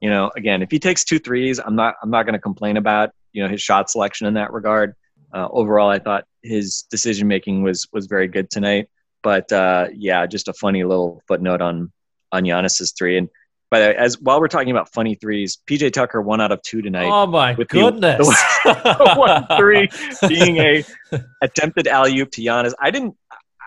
[0.02, 2.78] you know again if he takes two threes i'm not i'm not going to complain
[2.78, 4.94] about you know his shot selection in that regard
[5.34, 8.88] uh, overall, I thought his decision making was was very good tonight.
[9.24, 11.92] But uh, yeah, just a funny little footnote on
[12.32, 13.18] on Giannis's three.
[13.18, 13.30] And
[13.70, 17.10] but as while we're talking about funny threes, PJ Tucker one out of two tonight.
[17.12, 18.28] Oh my goodness!
[18.64, 19.90] The, the one three
[20.28, 20.84] being a
[21.42, 22.74] attempted alley oop to Giannis.
[22.82, 23.16] I didn't.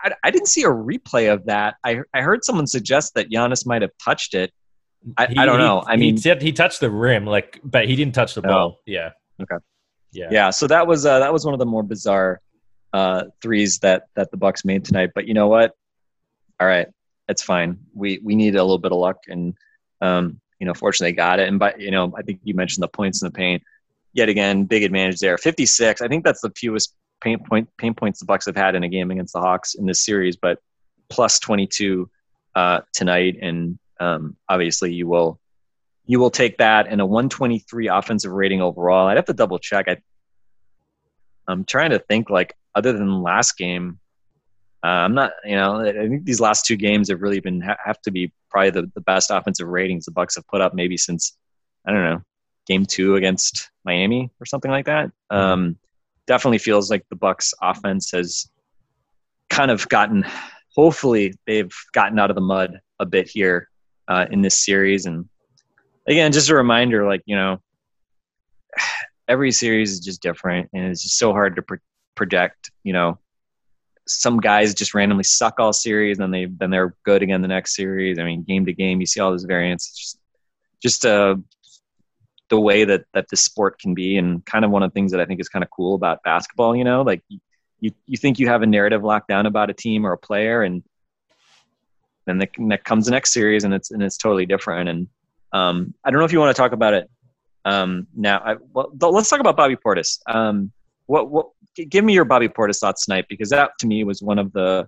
[0.03, 1.75] I, I, didn't see a replay of that.
[1.83, 4.51] I I heard someone suggest that Giannis might have touched it.
[5.17, 5.83] I, He- I don't he- know.
[5.85, 8.47] I mean, he, he touched the rim, like, but he didn't touch the Oh.
[8.49, 8.77] ball.
[8.85, 9.11] Yeah.
[9.41, 9.55] Okay.
[10.11, 10.27] Yeah.
[10.31, 10.49] yeah.
[10.49, 12.41] So that was uh, that was one of the more bizarre
[12.93, 15.11] uh, threes that that the Bucks made tonight.
[15.15, 15.71] But you know what?
[16.59, 16.87] All right,
[17.27, 17.79] it's fine.
[17.95, 19.55] We we need a little bit of luck, and
[20.01, 21.47] um, you know, fortunately, got it.
[21.47, 23.63] And by you know, I think you mentioned the points in the paint.
[24.13, 25.37] Yet again, big advantage there.
[25.37, 26.01] Fifty six.
[26.01, 28.89] I think that's the fewest paint point paint points the Bucks have had in a
[28.89, 30.59] game against the Hawks in this series, but
[31.09, 32.09] plus twenty two
[32.55, 35.39] uh, tonight, and um, obviously you will
[36.05, 39.07] you will take that and a 123 offensive rating overall.
[39.07, 39.87] I'd have to double check.
[39.87, 39.97] I,
[41.47, 43.99] I'm trying to think like other than last game,
[44.83, 45.31] uh, I'm not.
[45.45, 48.71] You know, I think these last two games have really been have to be probably
[48.71, 51.37] the, the best offensive ratings the Bucks have put up maybe since
[51.85, 52.21] I don't know
[52.67, 55.11] game two against Miami or something like that.
[55.29, 55.77] Um,
[56.31, 58.49] definitely feels like the Bucks offense has
[59.49, 60.25] kind of gotten.
[60.77, 63.67] Hopefully, they've gotten out of the mud a bit here
[64.07, 65.27] uh, in this series and
[66.07, 67.61] again, just a reminder, like you know,
[69.27, 71.63] every series is just different, and it's just so hard to
[72.15, 72.71] project.
[72.83, 73.19] You know,
[74.07, 77.75] some guys just randomly suck all series, and they then they're good again the next
[77.75, 78.19] series.
[78.19, 79.89] I mean, game to game, you see all this variance.
[79.89, 80.19] It's just,
[80.81, 81.35] just uh,
[82.51, 85.11] the way that that this sport can be, and kind of one of the things
[85.11, 86.75] that I think is kind of cool about basketball.
[86.75, 87.23] You know, like
[87.79, 90.61] you you think you have a narrative locked down about a team or a player,
[90.61, 90.83] and
[92.27, 94.89] then the, that comes the next series, and it's and it's totally different.
[94.89, 95.07] And
[95.53, 97.09] um, I don't know if you want to talk about it
[97.65, 98.39] um, now.
[98.39, 100.19] I, well, let's talk about Bobby Portis.
[100.27, 100.71] Um,
[101.07, 101.47] what, what,
[101.89, 104.87] give me your Bobby Portis thoughts tonight because that to me was one of the,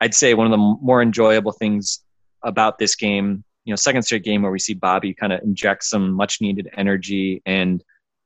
[0.00, 2.00] I'd say one of the more enjoyable things
[2.42, 3.44] about this game.
[3.64, 6.68] You know, second straight game where we see Bobby kind of inject some much needed
[6.76, 7.82] energy and,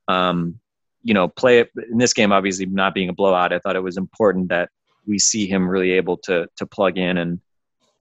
[0.09, 0.61] um,
[1.03, 2.33] you know, play it in this game.
[2.33, 4.71] Obviously, not being a blowout, I thought it was important that
[5.07, 7.41] we see him really able to to plug in and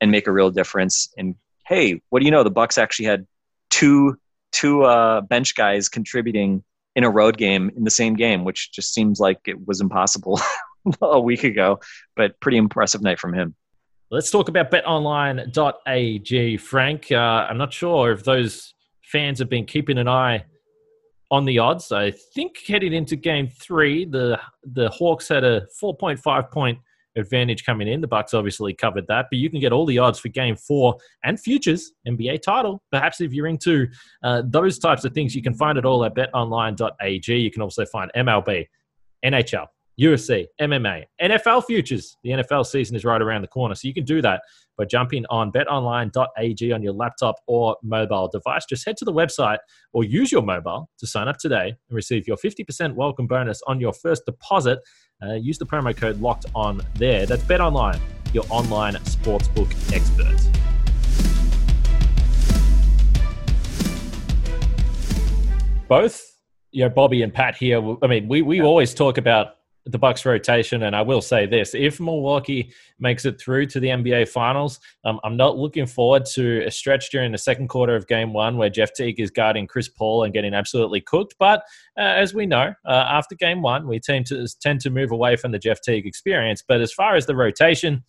[0.02, 1.14] and make a real difference.
[1.18, 1.36] And
[1.68, 2.44] hey, what do you know?
[2.44, 3.28] The Bucks actually had
[3.70, 4.18] two
[4.52, 6.64] two uh, bench guys contributing
[6.96, 10.40] in a road game in the same game, which just seems like it was impossible
[11.02, 11.80] a week ago.
[12.16, 13.56] But pretty impressive night from him.
[14.16, 17.12] Let's talk about betonline.ag, Frank.
[17.12, 17.16] Uh,
[17.50, 18.74] I'm not sure if those
[19.04, 20.46] fans have been keeping an eye
[21.32, 21.92] on the odds.
[21.92, 26.80] I think heading into game three, the the Hawks had a 4.5 point
[27.18, 28.00] advantage coming in.
[28.00, 30.96] The Bucks obviously covered that, but you can get all the odds for game four
[31.26, 32.82] and futures NBA title.
[32.94, 33.86] Perhaps if you're into
[34.24, 37.36] uh, those types of things, you can find it all at betonline.ag.
[37.38, 38.66] You can also find MLB,
[39.26, 39.66] NHL,
[40.00, 42.18] UFC, MMA, NFL futures.
[42.24, 44.42] The NFL season is right around the corner, so you can do that
[44.78, 48.66] by jumping on betonline.ag on your laptop or mobile device.
[48.66, 49.60] Just head to the website
[49.94, 53.80] or use your mobile to sign up today and receive your 50% welcome bonus on
[53.80, 54.80] your first deposit.
[55.24, 57.26] Uh, use the promo code locked on there.
[57.26, 58.00] That's BetOnline,
[58.34, 60.42] your online sportsbook expert.
[65.88, 67.82] Both, you know, Bobby and Pat here.
[68.02, 69.55] I mean, we, we always talk about
[69.86, 73.90] the Bucks rotation, and I will say this: if Milwaukee makes it through to the
[73.90, 78.08] NBA Finals, um, I'm not looking forward to a stretch during the second quarter of
[78.08, 81.36] Game One where Jeff Teague is guarding Chris Paul and getting absolutely cooked.
[81.38, 81.60] But
[81.98, 85.36] uh, as we know, uh, after Game One, we tend to tend to move away
[85.36, 86.64] from the Jeff Teague experience.
[86.68, 88.04] But as far as the rotation,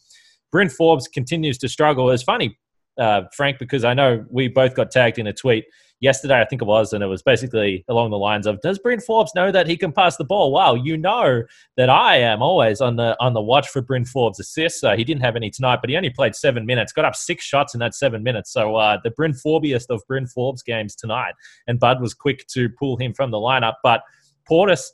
[0.50, 2.10] Bryn Forbes continues to struggle.
[2.10, 2.58] It's funny,
[2.98, 5.66] uh, Frank, because I know we both got tagged in a tweet
[6.00, 9.00] yesterday, I think it was, and it was basically along the lines of, "Does Bryn
[9.00, 11.42] Forbes know that he can pass the ball?" Wow, you know
[11.76, 14.82] that I am always on the on the watch for Bryn Forbes assists.
[14.84, 17.44] Uh, he didn't have any tonight, but he only played seven minutes, got up six
[17.44, 18.52] shots in that seven minutes.
[18.52, 21.34] So uh, the Bryn Forbiest of Bryn Forbes games tonight,
[21.66, 23.74] and Bud was quick to pull him from the lineup.
[23.82, 24.02] But
[24.48, 24.84] Portis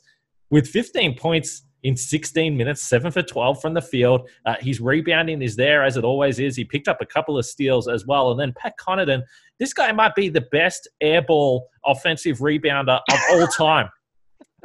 [0.49, 4.29] with 15 points in 16 minutes, seven for 12 from the field.
[4.45, 6.55] Uh, his rebounding is there as it always is.
[6.55, 8.31] He picked up a couple of steals as well.
[8.31, 9.23] And then Pat Connaughton,
[9.59, 13.89] this guy might be the best airball offensive rebounder of all time.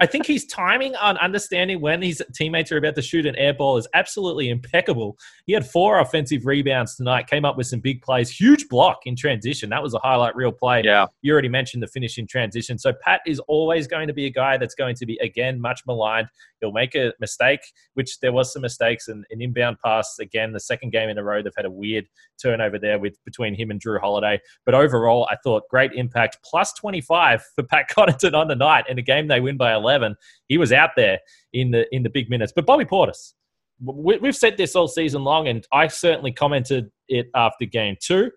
[0.01, 3.53] I think his timing on understanding when his teammates are about to shoot an air
[3.53, 5.19] ball is absolutely impeccable.
[5.47, 9.17] He had four offensive rebounds tonight, came up with some big plays, huge block in
[9.17, 9.71] transition.
[9.71, 10.83] That was a highlight reel play.
[10.85, 11.07] Yeah.
[11.23, 12.79] You already mentioned the finish in transition.
[12.79, 15.83] So Pat is always going to be a guy that's going to be, again, much
[15.87, 16.29] maligned.
[16.61, 17.61] He'll make a mistake,
[17.95, 21.23] which there was some mistakes, and an inbound pass, again, the second game in a
[21.23, 22.07] row, they've had a weird
[22.41, 24.41] turnover there with between him and Jrue Holiday.
[24.65, 26.39] But overall, I thought great impact.
[26.45, 29.88] Plus 25 for Pat Connaughton on the night in a game they win by 11.
[29.89, 30.17] Eleven.
[30.49, 31.19] He was out there
[31.53, 32.53] in the in the big minutes.
[32.55, 33.33] But Bobby Portis,
[33.81, 38.31] we, we've said this all season long, and I certainly commented it after game two.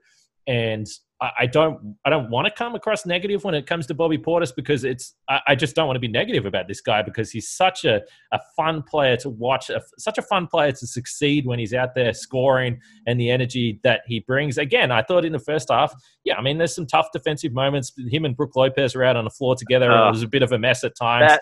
[0.48, 0.88] And
[1.22, 4.56] I, don't I don't want to come across negative when it comes to Bobby Portis
[4.56, 7.48] because it's I, I, just don't want to be negative about this guy because he's
[7.48, 11.60] such a, a fun player to watch, a, such a fun player to succeed when
[11.60, 14.58] he's out there scoring and the energy that he brings.
[14.58, 17.94] Again, I thought in the first half, yeah, I mean, there's some tough defensive moments.
[18.10, 19.92] Him and Brook Lopez were out on the floor together.
[19.92, 21.30] Uh, it was a bit of a mess at times.
[21.30, 21.42] That,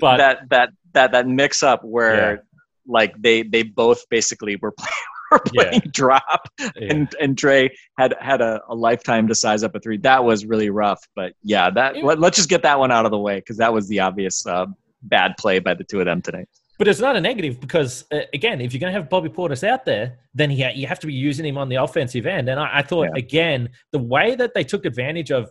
[0.00, 2.40] but that that that that mix up where yeah.
[2.86, 4.92] like they they both basically were playing
[5.32, 5.90] were playing yeah.
[5.92, 6.70] drop, yeah.
[6.76, 9.98] and and Trae had had a, a, lifetime to size up a three.
[9.98, 11.02] That was really rough.
[11.14, 13.72] But yeah, that let, us just get that one out of the way because that
[13.72, 14.66] was the obvious uh,
[15.02, 16.46] bad play by the two of them today.
[16.78, 19.66] But it's not a negative because, uh, again, if you're going to have Bobby Portis
[19.66, 22.48] out there, then he, you have to be using him on the offensive end.
[22.48, 23.18] And I, I thought, yeah.
[23.18, 25.50] again, the way that they took advantage of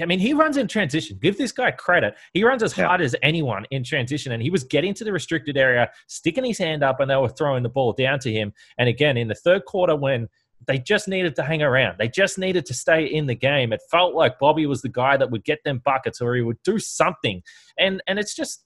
[0.00, 1.18] I mean, he runs in transition.
[1.20, 2.14] Give this guy credit.
[2.32, 2.86] He runs as yeah.
[2.86, 6.58] hard as anyone in transition, and he was getting to the restricted area, sticking his
[6.58, 8.52] hand up, and they were throwing the ball down to him.
[8.78, 10.28] And again, in the third quarter, when
[10.66, 13.72] they just needed to hang around, they just needed to stay in the game.
[13.72, 16.62] It felt like Bobby was the guy that would get them buckets, or he would
[16.62, 17.42] do something.
[17.78, 18.64] And and it's just.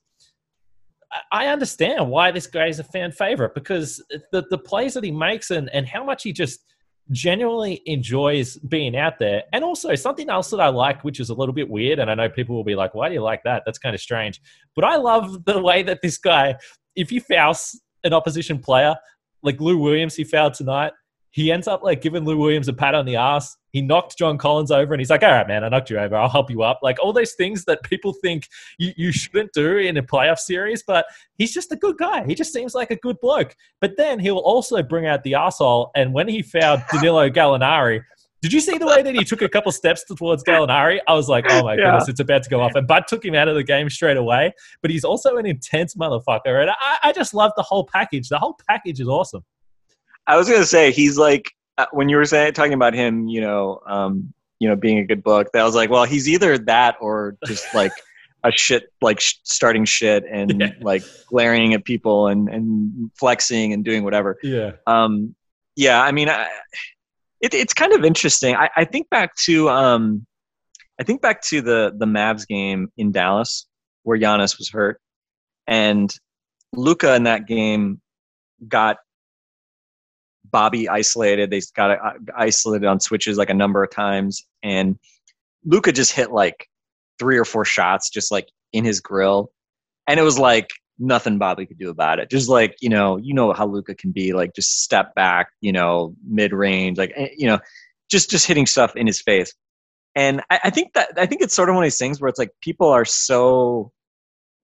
[1.33, 5.11] I understand why this guy is a fan favorite because the, the plays that he
[5.11, 6.61] makes and, and how much he just
[7.11, 9.45] genuinely enjoys being out there.
[9.53, 12.15] And also something else that I like, which is a little bit weird, and I
[12.15, 13.63] know people will be like, why do you like that?
[13.65, 14.41] That's kind of strange.
[14.75, 16.57] But I love the way that this guy,
[16.97, 18.97] if he fouls an opposition player,
[19.43, 20.93] like Lou Williams, he fouled tonight,
[21.39, 23.57] he ends up like giving Lou Williams a pat on the ass.
[23.71, 26.17] He knocked John Collins over and he's like, all right, man, I knocked you over.
[26.17, 26.81] I'll help you up.
[26.83, 30.83] Like all those things that people think you, you shouldn't do in a playoff series,
[30.83, 32.25] but he's just a good guy.
[32.27, 33.55] He just seems like a good bloke.
[33.81, 35.93] But then he'll also bring out the asshole.
[35.95, 38.03] And when he fouled Danilo Gallinari,
[38.43, 40.99] did you see the way that he took a couple steps towards Gallinari?
[41.07, 41.85] I was like, oh my yeah.
[41.85, 42.75] goodness, it's about to go off.
[42.75, 44.55] And Bud took him out of the game straight away.
[44.83, 46.61] But he's also an intense motherfucker.
[46.61, 48.29] And I, I just love the whole package.
[48.29, 49.45] The whole package is awesome.
[50.29, 53.41] I was gonna say he's like uh, when you were saying talking about him, you
[53.41, 55.49] know, um, you know, being a good book.
[55.53, 57.93] That was like, well, he's either that or just like
[58.45, 60.73] a shit, like sh- starting shit and yeah.
[60.81, 64.39] like glaring at people and and flexing and doing whatever.
[64.43, 64.73] Yeah.
[64.87, 65.35] Um,
[65.77, 66.03] yeah.
[66.03, 66.47] I mean, I,
[67.41, 68.57] it, it's kind of interesting.
[68.57, 70.27] I, I think back to um,
[71.01, 73.67] I think back to the the Mavs game in Dallas
[74.03, 75.01] where Giannis was hurt,
[75.67, 76.13] and
[76.75, 78.01] Luka in that game
[78.67, 78.97] got
[80.51, 81.51] Bobby isolated.
[81.51, 84.99] They got uh, isolated on switches like a number of times, and
[85.65, 86.69] Luka just hit like
[87.19, 89.51] three or four shots just like in his grill,
[90.07, 92.31] and it was like nothing Bobby could do about it.
[92.31, 95.73] Just like you know, you know how Luka can be like just step back, you
[95.73, 97.59] know, mid range, like eh, you know,
[98.11, 99.53] just just hitting stuff in his face.
[100.15, 102.29] And I, I think that I think it's sort of one of these things where
[102.29, 103.93] it's like people are so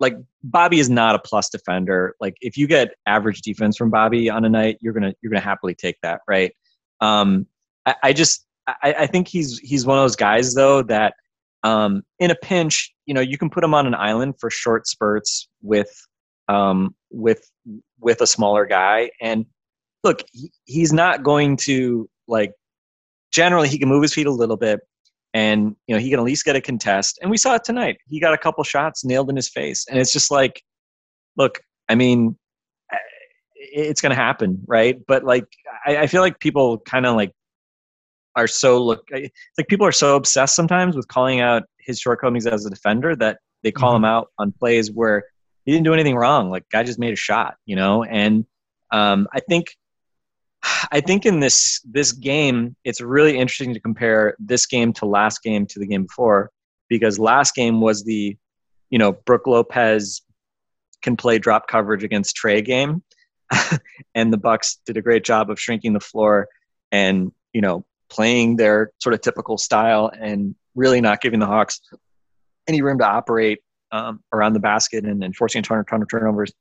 [0.05, 2.15] like Bobby is not a plus defender.
[2.21, 5.41] Like if you get average defense from Bobby on a night, you're gonna you're gonna
[5.41, 6.53] happily take that, right?
[7.01, 7.47] Um,
[7.87, 11.15] I, I just I, I think he's he's one of those guys though that
[11.63, 14.87] um, in a pinch, you know, you can put him on an island for short
[14.87, 15.91] spurts with
[16.49, 17.51] um, with
[17.99, 19.11] with a smaller guy.
[19.23, 19.47] And
[20.03, 22.53] look, he, he's not going to like.
[23.33, 24.81] Generally, he can move his feet a little bit
[25.35, 27.19] and you know he can at least get a contest.
[27.21, 27.99] And we saw it tonight.
[28.09, 29.85] He got a couple shots nailed in his face.
[29.91, 30.63] And it's just like
[31.37, 32.37] look i mean
[33.57, 34.99] it's going to happen right?
[35.07, 35.47] But like
[35.87, 37.33] I, I feel like people kind of like
[38.37, 42.67] are so look like people are so obsessed sometimes with calling out his shortcomings as
[42.67, 44.05] a defender that they call mm-hmm.
[44.05, 45.25] him out on plays where
[45.65, 46.51] he didn't do anything wrong.
[46.51, 48.05] Like guy just made a shot you know?
[48.05, 48.47] And
[48.93, 49.75] um, i think
[50.93, 55.43] I think in this this game, it's really interesting to compare this game to last
[55.43, 56.51] game to the game before,
[56.89, 58.37] because last game was the,
[58.91, 60.23] you know, Brook Lopez
[61.03, 63.03] can play drop coverage against Trae game,
[64.15, 66.49] and the Bucks did a great job of shrinking the floor
[66.93, 71.81] and you know playing their sort of typical style and really not giving the Hawks
[72.69, 73.61] any room to operate
[73.93, 76.53] um, around the basket and, and forcing a ton of, ton of turnovers.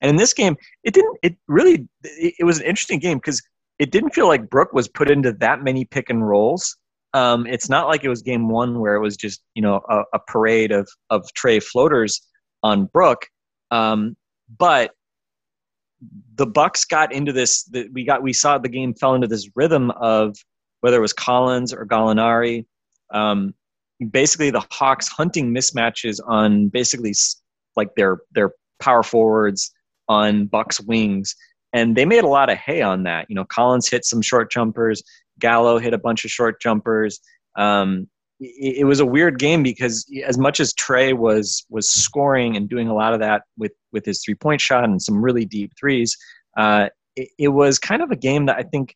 [0.00, 1.18] And in this game, it didn't.
[1.22, 1.88] It really.
[2.02, 3.42] It, it was an interesting game because
[3.78, 6.76] it didn't feel like Brook was put into that many pick and rolls.
[7.12, 10.02] Um, it's not like it was game one where it was just you know a,
[10.14, 12.20] a parade of of Trae floaters
[12.62, 13.26] on Brook.
[13.70, 14.16] Um,
[14.58, 14.92] but
[16.34, 17.64] the Bucks got into this.
[17.64, 20.36] The, we got we saw the game fell into this rhythm of
[20.80, 22.66] whether it was Collins or Gallinari.
[23.12, 23.54] Um,
[24.10, 27.14] basically, the Hawks hunting mismatches on basically
[27.76, 29.72] like their their power forwards
[30.08, 31.34] on Buck's wings,
[31.72, 33.26] and they made a lot of hay on that.
[33.28, 35.02] You know, Collins hit some short jumpers,
[35.38, 37.20] Gallo hit a bunch of short jumpers.
[37.56, 38.08] Um,
[38.40, 42.68] it, it was a weird game because as much as Trae was was scoring and
[42.68, 45.72] doing a lot of that with with his three point shot and some really deep
[45.78, 46.16] threes,
[46.56, 48.94] uh, it, it was kind of a game that I think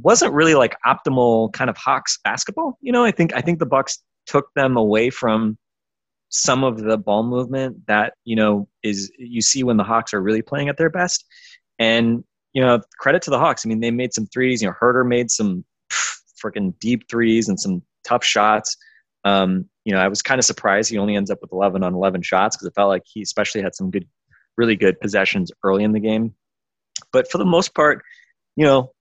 [0.00, 2.78] wasn't really like optimal kind of Hawks basketball.
[2.80, 5.58] You know, I think I think the Bucks took them away from
[6.32, 10.20] some of the ball movement that you know is you see when the Hawks are
[10.20, 11.24] really playing at their best.
[11.78, 13.64] And you know, credit to the Hawks.
[13.64, 14.62] I mean, they made some threes.
[14.62, 15.64] You know, Huerter made some
[16.42, 18.76] freaking deep threes and some tough shots.
[19.24, 21.94] Um, you know, I was kind of surprised he only ends up with 11 on
[21.94, 24.06] 11 shots because it felt like he especially had some good,
[24.56, 26.34] really good possessions early in the game.
[27.12, 28.02] But for the most part,
[28.56, 28.92] you know,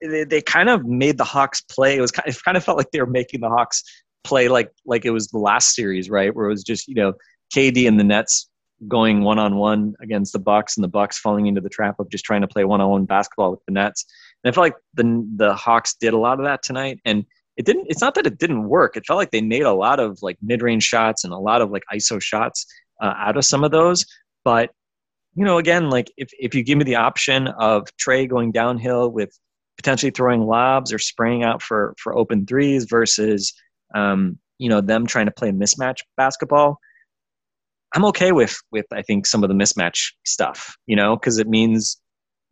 [0.00, 1.96] they, they kind of made the Hawks play.
[1.96, 3.82] It was kind of, it kind of felt like they were making the Hawks
[4.24, 6.34] play like like it was the last series, right?
[6.34, 7.14] Where it was just you know
[7.54, 8.48] KD and the Nets
[8.88, 12.10] going one on one against the Bucks, and the Bucks falling into the trap of
[12.10, 14.04] just trying to play one on one basketball with the Nets.
[14.42, 17.24] And I felt like the the Hawks did a lot of that tonight, and
[17.56, 17.86] it didn't.
[17.88, 18.96] It's not that it didn't work.
[18.96, 21.62] It felt like they made a lot of like mid range shots and a lot
[21.62, 22.66] of like ISO shots
[23.00, 24.06] uh, out of some of those,
[24.44, 24.70] but
[25.34, 29.10] you know, again, like if, if you give me the option of Trae going downhill
[29.10, 29.38] with
[29.76, 33.52] potentially throwing lobs or spraying out for, for open threes versus,
[33.94, 36.78] um, you know, them trying to play mismatch basketball,
[37.94, 41.48] I'm okay with with I think some of the mismatch stuff, you know, because it
[41.48, 42.00] means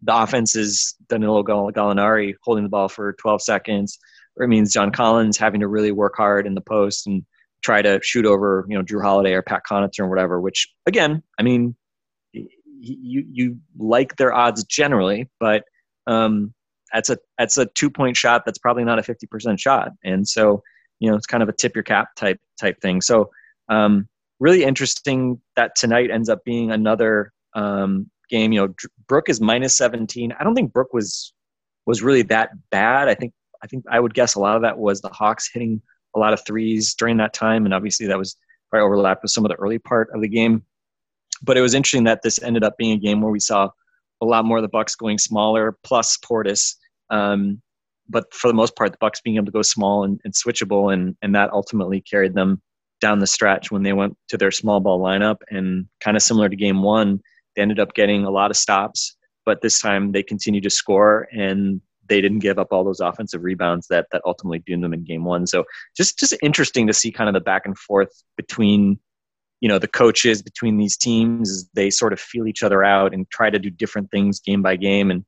[0.02, 3.98] the offense is Danilo Gallinari holding the ball for 12 seconds,
[4.36, 7.24] or it means John Collins having to really work hard in the post and
[7.62, 10.40] try to shoot over, you know, Jrue Holiday or Pat Connaughton or whatever.
[10.40, 11.76] Which again, I mean,
[12.32, 15.64] you you like their odds generally, but
[16.06, 16.54] um,
[16.92, 20.62] that's a that's a two point shot that's probably not a 50% shot, and so
[21.00, 23.00] you know it's kind of a tip your cap type type thing.
[23.00, 23.30] So
[23.68, 28.52] um, really interesting that tonight ends up being another um, game.
[28.52, 28.74] You know,
[29.08, 30.32] Brook is minus 17.
[30.38, 31.32] I don't think Brook was
[31.86, 33.08] was really that bad.
[33.08, 33.32] I think
[33.62, 35.82] I think I would guess a lot of that was the Hawks hitting
[36.14, 38.36] a lot of threes during that time, and obviously that was
[38.70, 40.62] probably overlapped with some of the early part of the game.
[41.42, 43.70] But it was interesting that this ended up being a game where we saw
[44.20, 46.76] a lot more of the Bucks going smaller, plus Portis.
[47.08, 47.62] Um,
[48.10, 50.92] but for the most part, the Bucks being able to go small and, and switchable,
[50.92, 52.60] and and that ultimately carried them
[53.00, 55.36] down the stretch when they went to their small ball lineup.
[55.48, 57.20] And kind of similar to game one,
[57.56, 61.28] they ended up getting a lot of stops, but this time they continued to score
[61.32, 65.04] and they didn't give up all those offensive rebounds that that ultimately doomed them in
[65.04, 65.46] game one.
[65.46, 65.64] So
[65.96, 68.98] just just interesting to see kind of the back and forth between
[69.60, 73.14] you know the coaches between these teams as they sort of feel each other out
[73.14, 75.24] and try to do different things game by game and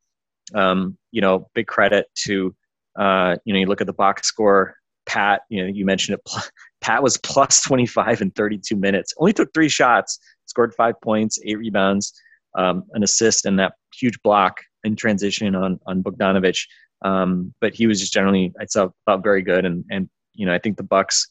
[0.55, 2.55] um, you know big credit to
[2.99, 4.75] uh, you know you look at the box score
[5.07, 6.33] pat you know you mentioned it
[6.83, 9.15] Pat was plus 25 in 32 minutes.
[9.17, 12.13] Only took three shots, scored five points, eight rebounds,
[12.59, 16.67] um, an assist, and that huge block in transition on on Bogdanovich.
[17.03, 20.53] Um, but he was just generally, I thought, thought very good, and and you know
[20.53, 21.27] I think the Bucks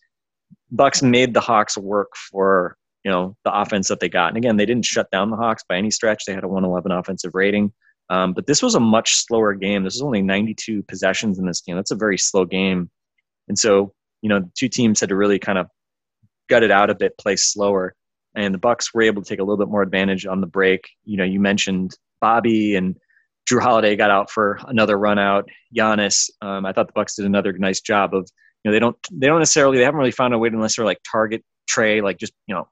[0.71, 4.29] Bucks made the Hawks work for you know the offense that they got.
[4.29, 6.25] And again, they didn't shut down the Hawks by any stretch.
[6.25, 7.73] They had a 111 offensive rating.
[8.11, 9.83] Um, but this was a much slower game.
[9.83, 11.75] This was only 92 possessions in this game.
[11.75, 12.91] That's a very slow game.
[13.47, 15.67] And so you know, the two teams had to really kind of
[16.49, 17.95] gut it out a bit, play slower.
[18.35, 20.87] And the Bucks were able to take a little bit more advantage on the break.
[21.03, 21.91] You know, you mentioned
[22.21, 22.95] Bobby and
[23.49, 25.49] Jrue Holiday got out for another run out.
[25.75, 28.29] Giannis, um, I thought the Bucks did another nice job of,
[28.63, 30.91] you know, they don't they don't necessarily they haven't really found a way to necessarily
[30.91, 32.69] like target Trae, like just you know,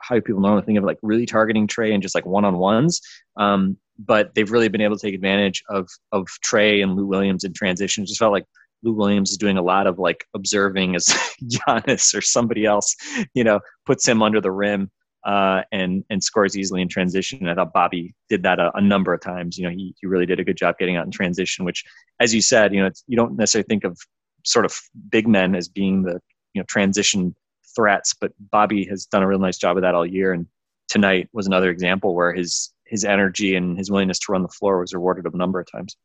[0.00, 3.00] how people normally think of like really targeting Trae and just like one on ones.
[3.36, 7.44] Um, but they've really been able to take advantage of of Trae and Lou Williams
[7.44, 8.04] in transition.
[8.04, 8.44] It just felt like
[8.82, 11.06] Lou Williams is doing a lot of like observing as
[11.42, 12.94] Giannis or somebody else,
[13.34, 14.90] you know, puts him under the rim
[15.24, 17.40] uh, and and scores easily in transition.
[17.40, 19.58] And I thought Bobby did that a, a, number of times.
[19.58, 21.64] You know, he he really did a good job getting out in transition.
[21.64, 21.84] Which,
[22.20, 23.98] as you said, you know, you don't necessarily think of
[24.44, 24.78] sort of
[25.10, 26.20] big men as being the
[26.54, 27.34] you know transition
[27.74, 30.32] threats, but Bobby has done a real nice job of that all year.
[30.32, 30.46] And
[30.88, 34.80] tonight was another example where his his energy and his willingness to run the floor
[34.80, 35.96] was rewarded a number of times.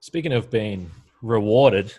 [0.00, 0.88] Speaking of being
[1.20, 1.92] rewarded,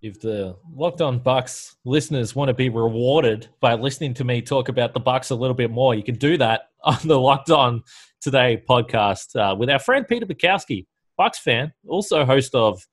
[0.00, 4.68] if the Locked On Bucks listeners want to be rewarded by listening to me talk
[4.68, 7.82] about the Bucks a little bit more, you can do that on the Locked On
[8.20, 12.86] Today podcast uh, with our friend Peter Bukowski, Bucks fan, also host of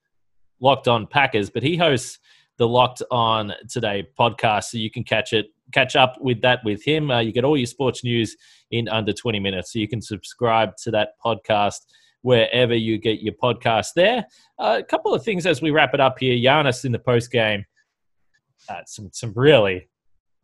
[0.60, 2.20] Locked On Packers, but he hosts
[2.58, 6.84] the Locked On Today podcast, so you can catch it, catch up with that with
[6.84, 7.12] him.
[7.12, 8.36] Uh, you get all your sports news
[8.72, 11.80] in under 20 minutes, so you can subscribe to that podcast
[12.22, 14.26] wherever you get your podcast there.
[14.58, 16.36] Uh, a couple of things as we wrap it up here.
[16.36, 17.66] Giannis in the post game,
[18.68, 19.90] uh, some some really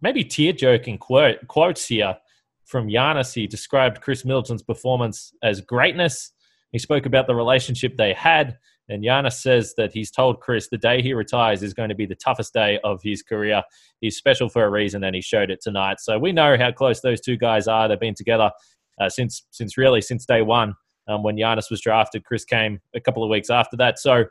[0.01, 2.17] maybe tear jerking quote, quotes here
[2.65, 3.33] from Giannis.
[3.33, 6.31] He described Khris Middleton's performance as greatness.
[6.71, 8.57] He spoke about the relationship they had
[8.89, 12.05] And Giannis says that he's told Khris the day he retires is going to be
[12.05, 13.63] the toughest day of his career.
[14.01, 15.99] He's special for a reason, and he showed it tonight.
[15.99, 17.87] So we know how close those two guys are.
[17.87, 18.51] They've been together
[19.01, 20.75] uh, since since really since day one
[21.07, 22.25] um, when Giannis was drafted.
[22.25, 23.99] Khris came a couple of weeks after that.
[23.99, 24.25] So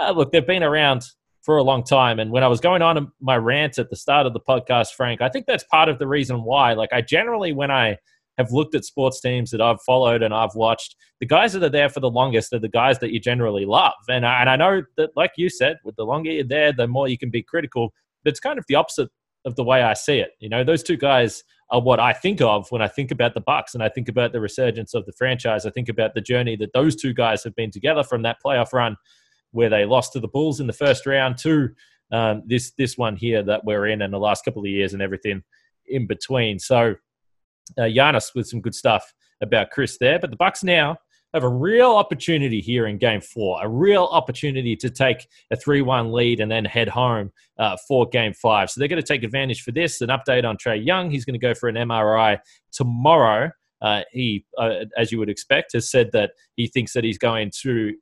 [0.00, 1.06] uh, look, they've been around
[1.42, 2.18] for a long time.
[2.18, 5.20] And when I was going on my rant at the start of the podcast, Frank,
[5.20, 6.72] I think that's part of the reason why.
[6.72, 7.98] Like, I generally, when I
[8.38, 11.68] have looked at sports teams that I've followed and I've watched, the guys that are
[11.68, 13.94] there for the longest are the guys that you generally love.
[14.08, 16.86] And I, and I know that, like you said, with the longer you're there, the
[16.86, 17.92] more you can be critical.
[18.22, 19.10] But it's kind of the opposite
[19.44, 20.30] of the way I see it.
[20.40, 23.40] You know, those two guys are what I think of when I think about the
[23.40, 25.66] Bucks and I think about the resurgence of the franchise.
[25.66, 28.72] I think about the journey that those two guys have been together from that playoff
[28.72, 28.96] run
[29.52, 31.68] where they lost to the Bulls in the first round to
[32.12, 35.02] um, this this one here that we're in and the last couple of years and
[35.02, 35.42] everything
[35.86, 36.58] in between.
[36.58, 36.96] So
[37.78, 39.12] uh, Giannis with some good stuff
[39.42, 40.96] about Khris there, but the Bucks now
[41.34, 46.12] have a real opportunity here in Game Four, a real opportunity to take a three-one
[46.12, 48.70] lead and then head home uh, for Game Five.
[48.70, 50.00] So they're going to take advantage for this.
[50.00, 52.38] An update on Trae Young: he's going to go for an MRI
[52.72, 53.50] tomorrow.
[53.82, 57.50] Uh, he, uh, as you would expect, has said that he thinks that he's going
[57.62, 57.92] to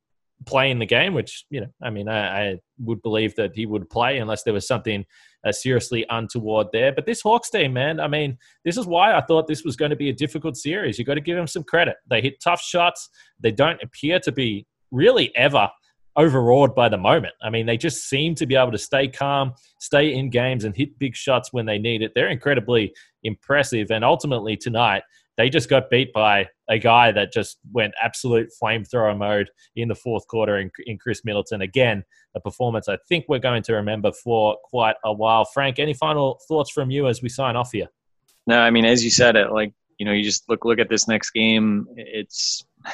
[0.45, 3.65] play in the game, which you know, I mean, I, I would believe that he
[3.65, 5.07] would play unless there was something
[5.45, 6.93] uh, seriously untoward there.
[6.93, 9.91] But this Hawks team, man, I mean, this is why I thought this was going
[9.91, 10.99] to be a difficult series.
[10.99, 11.97] You've got to give them some credit.
[12.09, 13.09] They hit tough shots.
[13.41, 15.69] They don't appear to be really ever
[16.17, 17.35] overawed by the moment.
[17.43, 20.77] I mean, they just seem to be able to stay calm, stay in games, and
[20.77, 22.13] hit big shots when they need it.
[22.15, 23.91] They're incredibly impressive.
[23.91, 25.03] And ultimately, tonight,
[25.39, 29.95] they just got beat by a guy that just went absolute flamethrower mode in the
[29.95, 31.61] fourth quarter in, in Khris Middleton.
[31.61, 32.03] Again,
[32.35, 35.45] a performance I think we're going to remember for quite a while.
[35.45, 37.89] Frank, any final thoughts from you as we sign off here?
[38.47, 40.89] No, I mean, as you said, it like you know, you just look look at
[40.89, 41.87] this next game.
[41.97, 42.91] It's, I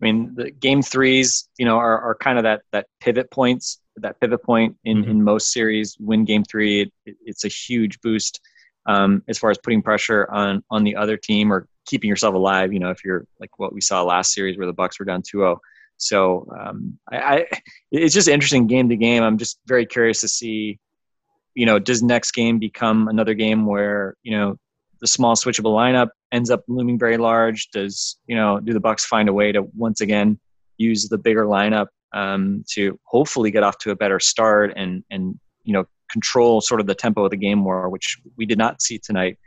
[0.00, 4.20] mean, the game threes, you know, are, are kind of that that pivot points, that
[4.20, 5.10] pivot point in mm-hmm.
[5.10, 5.96] in most series.
[5.98, 8.40] Win game three, it, it, it's a huge boost
[8.86, 12.72] um, as far as putting pressure on on the other team or keeping yourself alive.
[12.72, 15.22] You know, if you're like what we saw last series where the Bucks were down
[15.22, 15.58] 2-0.
[15.98, 17.46] So um, I, I,
[17.90, 19.22] it's just interesting game to game.
[19.22, 20.78] I'm just very curious to see,
[21.54, 24.58] you know, does next game become another game where you know
[25.00, 27.70] the small switchable lineup ends up looming very large?
[27.70, 30.38] Does you know do the Bucks find a way to once again
[30.76, 35.38] use the bigger lineup um, to hopefully get off to a better start and and
[35.64, 38.82] you know control sort of the tempo of the game more, which we did not
[38.82, 39.38] see tonight.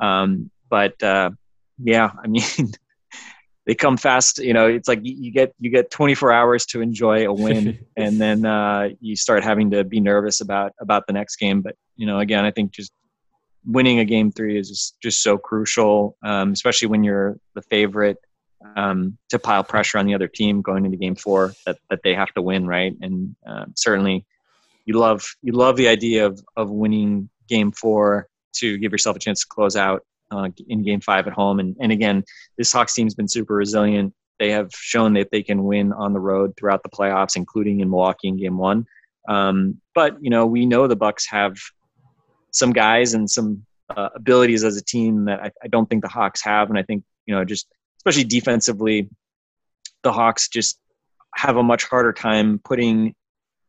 [0.00, 1.30] Um, but uh,
[1.78, 2.42] yeah, I mean,
[3.66, 4.38] they come fast.
[4.38, 8.20] You know, it's like you get you get 24 hours to enjoy a win, and
[8.20, 11.60] then uh, you start having to be nervous about about the next game.
[11.62, 12.92] But you know, again, I think just
[13.64, 18.18] winning a game three is just, just so crucial, um, especially when you're the favorite.
[18.74, 22.12] Um, to pile pressure on the other team going into game four that, that they
[22.12, 24.26] have to win right and uh, certainly
[24.84, 29.20] you love you love the idea of of winning game four to give yourself a
[29.20, 31.60] chance to close out uh, in game five at home.
[31.60, 32.24] And, and again,
[32.56, 34.14] this Hawks team's been super resilient.
[34.38, 37.90] They have shown that they can win on the road throughout the playoffs, including in
[37.90, 38.86] Milwaukee in game one.
[39.28, 41.56] Um, but, you know, we know the Bucks have
[42.52, 46.08] some guys and some uh, abilities as a team that I, I don't think the
[46.08, 46.70] Hawks have.
[46.70, 47.66] And I think, you know, just
[47.98, 49.10] especially defensively,
[50.02, 50.78] the Hawks just
[51.34, 53.14] have a much harder time putting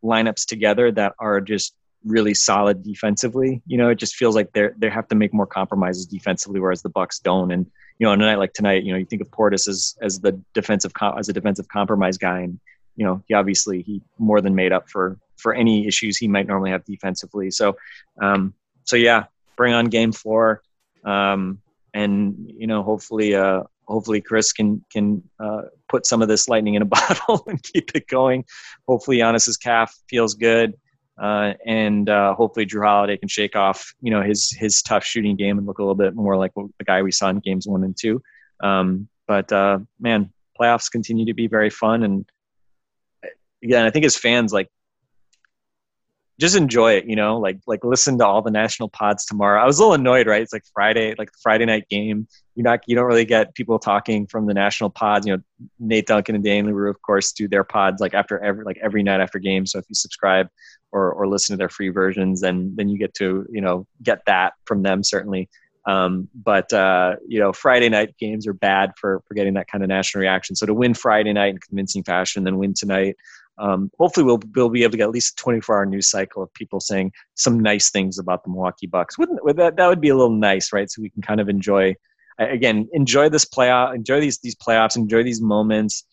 [0.03, 1.73] lineups together that are just
[2.05, 3.61] really solid defensively.
[3.65, 6.81] You know, it just feels like they they have to make more compromises defensively, whereas
[6.81, 7.51] the Bucks don't.
[7.51, 7.65] And
[7.97, 10.19] you know, on a night like tonight, you know, you think of Portis as as
[10.19, 12.59] the defensive as a defensive compromise guy, and
[12.95, 16.47] you know, he obviously he more than made up for for any issues he might
[16.47, 17.49] normally have defensively.
[17.51, 17.77] So,
[18.21, 19.25] um, so yeah,
[19.55, 20.61] bring on game four,
[21.03, 21.61] um,
[21.93, 26.75] and you know, hopefully, uh, hopefully Khris can can uh, put some of this lightning
[26.75, 28.45] in a bottle and keep it going.
[28.87, 30.75] Hopefully, Giannis's calf feels good.
[31.19, 35.35] Uh, and uh, hopefully Jrue Holiday can shake off, you know, his his tough shooting
[35.35, 37.83] game and look a little bit more like the guy we saw in games one
[37.83, 38.21] and two.
[38.61, 42.25] Um, but uh, man, playoffs continue to be very fun, and
[43.63, 44.69] again, I think as fans, like
[46.39, 49.61] just enjoy it, you know, like like listen to all the national pods tomorrow.
[49.61, 50.41] I was a little annoyed, right?
[50.41, 52.27] It's like Friday, like Friday night game.
[52.55, 55.27] You're not you don't really get people talking from the national pods.
[55.27, 55.43] You know,
[55.79, 59.03] Nate Duncan and Dan Leroux, of course, do their pods like after every like every
[59.03, 59.65] night after game.
[59.65, 60.47] So if you subscribe
[60.91, 64.19] or or listen to their free versions, then then you get to, you know, get
[64.25, 65.49] that from them certainly.
[65.85, 69.83] Um, but uh, you know, Friday night games are bad for for getting that kind
[69.83, 70.55] of national reaction.
[70.55, 73.15] So to win Friday night in convincing fashion, then win tonight,
[73.57, 76.43] um, hopefully we'll, we'll be able to get at least a 24 hour news cycle
[76.43, 79.17] of people saying some nice things about the Milwaukee Bucks.
[79.17, 80.89] Wouldn't would that that would be a little nice, right?
[80.89, 81.95] So we can kind of enjoy
[82.37, 86.05] again enjoy this playoff, enjoy these these playoffs, enjoy these moments.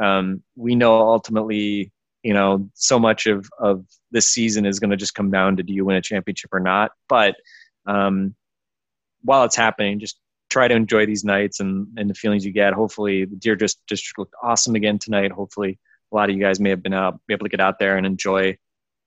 [0.00, 1.92] Um, we know ultimately
[2.24, 3.84] you know, so much of of
[4.14, 6.60] this season is going to just come down to do you win a championship or
[6.60, 6.92] not.
[7.08, 7.34] But
[7.84, 8.34] um,
[9.22, 12.72] while it's happening, just try to enjoy these nights and, and the feelings you get.
[12.72, 15.32] Hopefully, the Deer just District looked awesome again tonight.
[15.32, 15.78] Hopefully,
[16.12, 17.96] a lot of you guys may have been out, be able to get out there
[17.96, 18.56] and enjoy,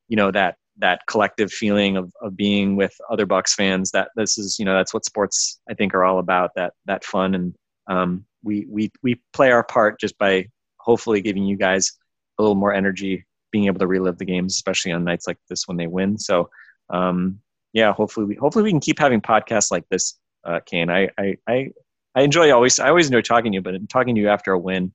[0.10, 3.92] you know, that that collective feeling of, of being with other Bucks fans.
[3.92, 6.52] That this is, you know, that's what sports I think are all about.
[6.56, 7.56] That that fun and
[7.88, 10.48] um, we we we play our part just by
[10.80, 11.94] hopefully giving you guys
[12.38, 13.26] a little more energy,
[13.58, 16.16] being able to relive the games, especially on nights like this when they win.
[16.20, 16.48] So,
[16.92, 17.40] um,
[17.74, 20.92] yeah, hopefully we hopefully we can keep having podcasts like this, uh, Kane.
[20.92, 21.72] I, I I
[22.14, 24.60] I enjoy always I always enjoy talking to you, but talking to you after a
[24.60, 24.94] win,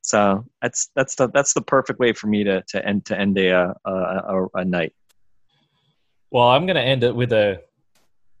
[0.00, 3.36] so that's that's the that's the perfect way for me to to end to end
[3.36, 4.94] a a, a, a night.
[6.30, 7.60] Well, I'm going to end it with a.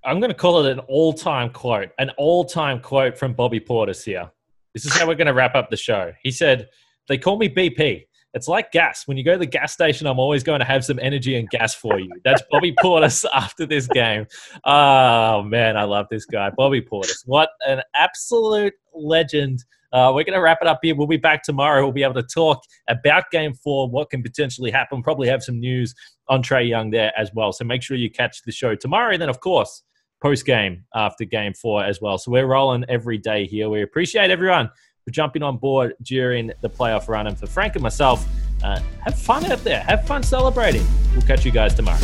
[0.04, 4.30] I'm going to call it an all-time quote, an all-time quote from Bobby Portis here.
[4.72, 6.12] This is how we're going to wrap up the show.
[6.22, 6.68] He said,
[7.08, 8.07] "They call me BP.
[8.34, 9.06] It's like gas.
[9.06, 11.48] When you go to the gas station, I'm always going to have some energy and
[11.48, 12.10] gas for you.
[12.24, 14.26] That's Bobby Portis after this game.
[14.64, 16.50] Oh, man, I love this guy.
[16.56, 17.22] Bobby Portis.
[17.24, 19.64] What an absolute legend.
[19.92, 20.94] Uh, we're going to wrap it up here.
[20.94, 21.82] We'll be back tomorrow.
[21.82, 25.02] We'll be able to talk about game four, what can potentially happen.
[25.02, 25.94] Probably have some news
[26.28, 27.52] on Trae Young there as well.
[27.52, 29.12] So make sure you catch the show tomorrow.
[29.14, 29.82] And then, of course,
[30.20, 32.18] post game after game four as well.
[32.18, 33.70] So we're rolling every day here.
[33.70, 34.68] We appreciate everyone
[35.08, 37.26] for jumping on board during the playoff run.
[37.26, 38.26] And for Frank and myself,
[38.62, 39.80] uh, have fun out there.
[39.80, 40.86] Have fun celebrating.
[41.14, 41.98] We'll catch you guys tomorrow.